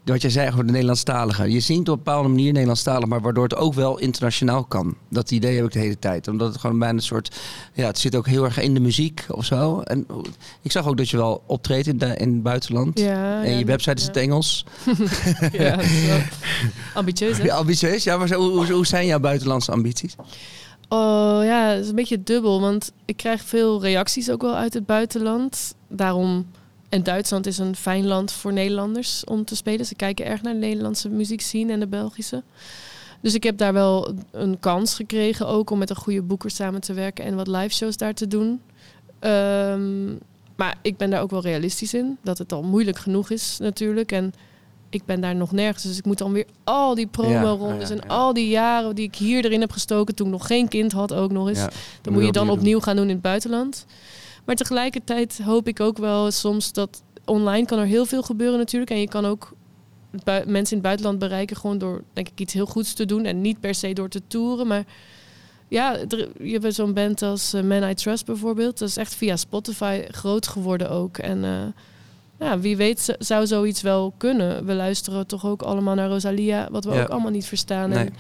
[0.05, 1.51] wat jij zei over de Nederlandstalige.
[1.51, 4.97] Je zingt op een bepaalde manier Nederlandstalig, maar waardoor het ook wel internationaal kan.
[5.11, 6.29] Dat idee heb ik de hele tijd.
[6.29, 7.37] Omdat het gewoon bijna een soort,
[7.73, 9.81] ja, het zit ook heel erg in de muziek of zo.
[9.81, 10.07] En
[10.63, 12.99] ik zag ook dat je wel optreedt in, de, in het buitenland.
[12.99, 14.07] Ja, en ja, je website is ja.
[14.07, 14.65] het Engels.
[15.53, 15.79] Ja,
[16.95, 17.45] ambitieus, hè?
[17.45, 18.05] Ja, ambitieus.
[18.05, 20.17] Ja, maar zo, hoe, hoe zijn jouw buitenlandse ambities?
[20.89, 22.61] Oh ja, het is een beetje dubbel.
[22.61, 25.75] Want ik krijg veel reacties ook wel uit het buitenland.
[25.89, 26.47] Daarom,
[26.95, 29.87] en Duitsland is een fijn land voor Nederlanders om te spelen.
[29.87, 32.43] Ze kijken erg naar de Nederlandse muziekscene en de Belgische.
[33.21, 36.81] Dus ik heb daar wel een kans gekregen ook om met een goede boeker samen
[36.81, 38.61] te werken en wat live shows daar te doen.
[39.19, 40.07] Ehm,
[40.57, 42.19] maar ik ben daar ook wel realistisch in.
[42.23, 44.13] Dat het al moeilijk genoeg is natuurlijk.
[44.13, 44.33] En
[44.91, 45.83] ik ben daar nog nergens.
[45.83, 49.07] Dus ik moet dan weer al die promo-rondes Ja, ja, en al die jaren die
[49.07, 51.67] ik hier erin heb gestoken toen ik nog geen kind had ook nog eens.
[52.03, 53.87] Dan moet je dan opnieuw gaan doen in het buitenland.
[54.45, 58.91] Maar tegelijkertijd hoop ik ook wel soms dat online kan er heel veel gebeuren natuurlijk.
[58.91, 59.53] En je kan ook
[60.25, 63.25] mensen in het buitenland bereiken gewoon door denk ik iets heel goeds te doen.
[63.25, 64.67] En niet per se door te toeren.
[64.67, 64.85] Maar
[65.69, 65.97] ja,
[66.43, 68.79] je hebt zo'n band als eh, Man I Trust bijvoorbeeld.
[68.79, 71.19] Dat is echt via Spotify groot geworden ook.
[71.19, 71.51] En eh,
[72.39, 74.65] ja, wie weet zou zoiets wel kunnen.
[74.67, 77.03] We luisteren toch ook allemaal naar Rosalia, wat we Ja.
[77.03, 77.89] ook allemaal niet verstaan.
[77.91, 77.99] Nee.
[77.99, 78.13] En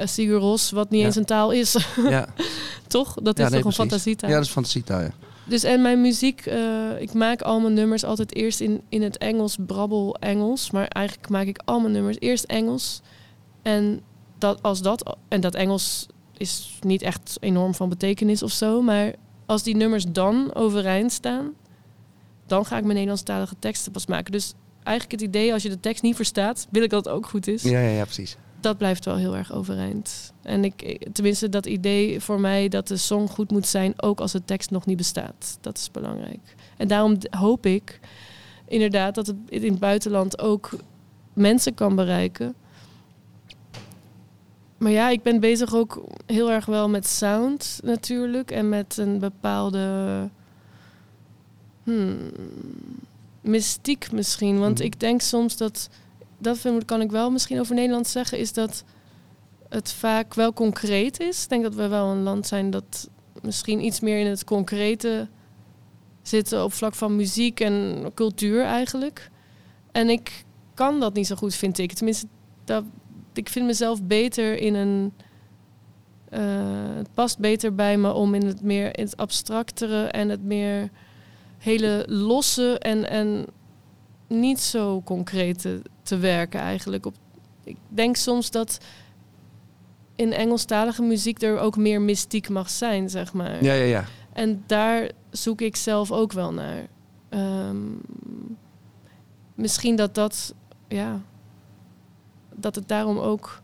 [0.00, 1.06] uh, Sigur Ros, wat niet Ja.
[1.06, 1.76] eens een taal is.
[2.08, 2.26] Ja,
[2.86, 3.14] toch?
[3.22, 3.76] Dat is nee, toch een precies.
[3.76, 4.30] fantasietaal?
[4.30, 5.10] ja, dat is fantasietaal, ja.
[5.46, 9.18] Dus en mijn muziek, eh, ik maak al mijn nummers altijd eerst in, in het
[9.18, 10.70] Engels, brabbel Engels.
[10.70, 13.00] Maar eigenlijk maak ik al mijn nummers eerst Engels.
[13.62, 14.00] En
[14.38, 18.82] dat, als dat, en dat Engels is niet echt enorm van betekenis of zo.
[18.82, 19.14] Maar
[19.46, 21.52] als die nummers dan overeind staan,
[22.46, 24.32] dan ga ik mijn Nederlandstalige teksten pas maken.
[24.32, 27.26] Dus eigenlijk het idee, als je de tekst niet verstaat, wil ik dat het ook
[27.26, 28.36] goed is Ja, ja, ja, precies.
[28.60, 30.32] Dat blijft wel heel erg overeind.
[30.42, 34.32] En ik, tenminste, dat idee voor mij dat de song goed moet zijn, ook als
[34.32, 35.58] de tekst nog niet bestaat.
[35.60, 36.54] Dat is belangrijk.
[36.76, 38.00] En daarom hoop ik
[38.68, 40.70] inderdaad dat het in het buitenland ook
[41.32, 42.54] mensen kan bereiken.
[44.78, 48.50] Maar ja, ik ben bezig ook heel erg wel met sound natuurlijk.
[48.50, 50.28] En met een bepaalde
[51.82, 52.16] hmm,
[53.40, 54.58] mystiek misschien.
[54.58, 54.86] Want Mhm.
[54.86, 55.88] ik denk soms dat
[56.38, 58.84] dat kan ik wel misschien over Nederland zeggen, is dat
[59.68, 61.42] het vaak wel concreet is.
[61.42, 63.10] Ik denk dat we wel een land zijn dat
[63.42, 65.28] misschien iets meer in het concrete
[66.22, 69.30] zitten op vlak van muziek en cultuur eigenlijk.
[69.92, 71.92] En ik kan dat niet zo goed, vind ik.
[71.92, 72.26] Tenminste,
[72.64, 72.84] dat,
[73.32, 75.12] ik vind mezelf beter in een.
[76.28, 80.42] eh, het past beter bij me om in het meer in het abstractere en het
[80.42, 80.90] meer
[81.58, 83.46] hele losse en, en
[84.26, 87.06] niet zo concreet te, te werken eigenlijk.
[87.06, 87.14] Op,
[87.64, 88.78] ik denk soms dat
[90.16, 93.64] in Engelstalige muziek er ook meer mystiek mag zijn, zeg maar.
[93.64, 94.04] Ja, ja, ja.
[94.32, 96.86] En daar zoek ik zelf ook wel naar.
[97.28, 97.76] Ehm,
[99.54, 100.54] misschien dat dat,
[100.88, 101.20] ja,
[102.54, 103.62] dat het daarom ook,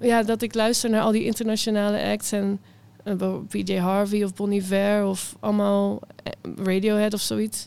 [0.00, 2.60] ja, dat ik luister naar al die internationale acts en
[3.04, 7.66] uh, PJ Harvey of Bon Iver of allemaal eh, Radiohead of zoiets.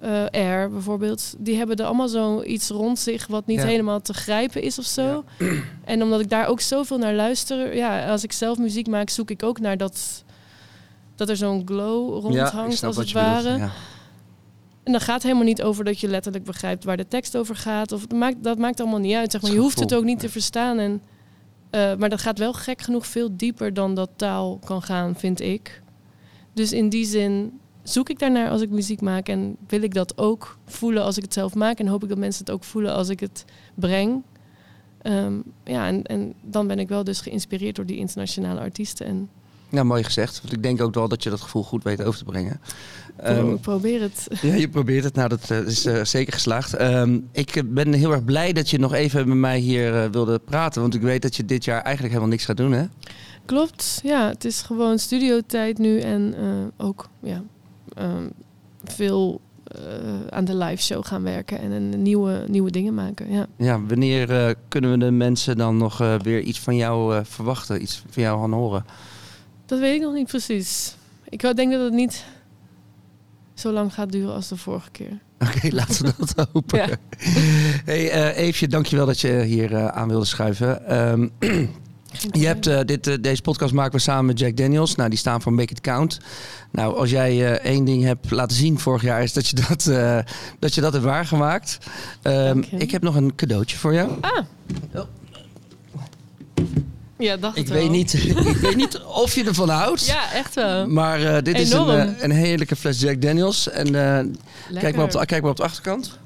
[0.00, 3.66] Eh, Air bijvoorbeeld, die hebben er allemaal zoiets rond zich wat niet Ja.
[3.66, 5.24] helemaal te grijpen is of zo.
[5.84, 9.30] En omdat ik daar ook zoveel naar luister, ja, als ik zelf muziek maak, zoek
[9.30, 10.24] ik ook naar dat,
[11.14, 13.68] dat er zo'n glow rondhangt, snap als het ware.
[14.82, 17.92] En dat gaat helemaal niet over dat je letterlijk begrijpt waar de tekst over gaat.
[17.92, 19.30] Of, dat, maakt, dat maakt allemaal niet uit.
[19.30, 19.52] Zeg maar.
[19.52, 20.78] Je hoeft het ook niet te verstaan.
[20.78, 21.02] En,
[21.70, 25.40] eh, maar dat gaat wel gek genoeg veel dieper dan dat taal kan gaan, vind
[25.40, 25.82] ik.
[26.52, 27.58] Dus in die zin
[27.88, 29.28] zoek ik daarnaar als ik muziek maak.
[29.28, 31.78] En wil ik dat ook voelen als ik het zelf maak.
[31.78, 34.22] En hoop ik dat mensen het ook voelen als ik het breng.
[35.02, 35.34] Ehm,
[35.64, 39.06] ja, en, en dan ben ik wel dus geïnspireerd door die internationale artiesten.
[39.06, 39.28] En
[39.68, 40.40] Nou, mooi gezegd.
[40.40, 42.60] Want ik denk ook wel dat je dat gevoel goed weet over te brengen.
[43.16, 44.26] Ehm, ik probeer het.
[44.42, 45.14] ja, je probeert het.
[45.14, 46.74] Nou, dat eh, is eh, zeker geslaagd.
[46.74, 50.38] Ehm, ik eh, ben heel erg blij dat je nog even met mij hier wilde
[50.38, 50.80] praten.
[50.80, 52.84] Want ik weet dat je dit jaar eigenlijk helemaal niks gaat doen, hè?
[53.44, 54.28] Klopt, ja.
[54.28, 56.34] Het is gewoon studiotijd nu en
[56.76, 57.42] ook ja,
[57.98, 58.28] ehm,
[58.84, 63.32] veel eh, aan de live show gaan werken en een nieuwe, nieuwe dingen maken.
[63.32, 63.46] Ja.
[63.56, 67.82] Ja, wanneer eh, kunnen we de mensen dan nog eh, weer iets van jou verwachten?
[67.82, 68.84] Iets van jou gaan horen?
[69.66, 70.96] Dat weet ik nog niet precies.
[71.28, 72.24] Ik denk dat het niet
[73.54, 75.18] zo lang gaat duren als de vorige keer.
[75.46, 76.78] Oké, laten we dat hopen.
[76.78, 76.88] Ja.
[77.84, 80.86] Hey, Eefje, dankjewel dat je hier aan wilde schuiven.
[80.86, 81.28] Ehm,
[82.30, 84.94] Je hebt, eh, dit, eh, deze podcast maken we samen met Jack Daniels.
[84.94, 86.20] Nou, die staan voor Make It Count.
[86.72, 89.22] Nou, als jij eh, één ding hebt laten zien vorig jaar...
[89.22, 89.84] is dat je dat,
[90.58, 91.78] dat, je dat hebt waargemaakt.
[92.18, 92.60] Oké.
[92.70, 94.10] Ik heb nog een cadeautje voor jou.
[94.20, 94.44] Ah.
[97.18, 97.90] Ja, dacht Ik het weet, wel.
[97.90, 98.12] niet,
[98.54, 100.06] ik weet niet of je ervan houdt.
[100.06, 100.86] Ja, echt wel.
[100.86, 103.70] Maar dit is een, een heerlijke fles Jack Daniels.
[103.70, 103.92] En
[104.74, 106.18] kijk, maar op de, kijk maar op de achterkant.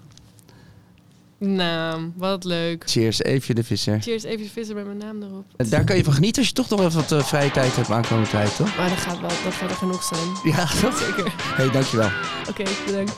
[1.45, 2.83] Nou, wat leuk.
[2.87, 4.01] Cheers, Eefje de Visser.
[4.01, 5.45] Cheers, even vissen met mijn naam erop.
[5.57, 7.77] En Daar kan je van genieten als je toch nog even wat eh, vrije tijd
[7.77, 8.77] hebt aankomende tijd, toch?
[8.77, 10.29] Maar dat gaat wel, dat gaat er genoeg zijn.
[10.45, 10.99] Ja, toch?
[10.99, 11.33] Zeker.
[11.37, 12.11] hey, dankjewel.
[12.49, 13.13] Oké, bedankt.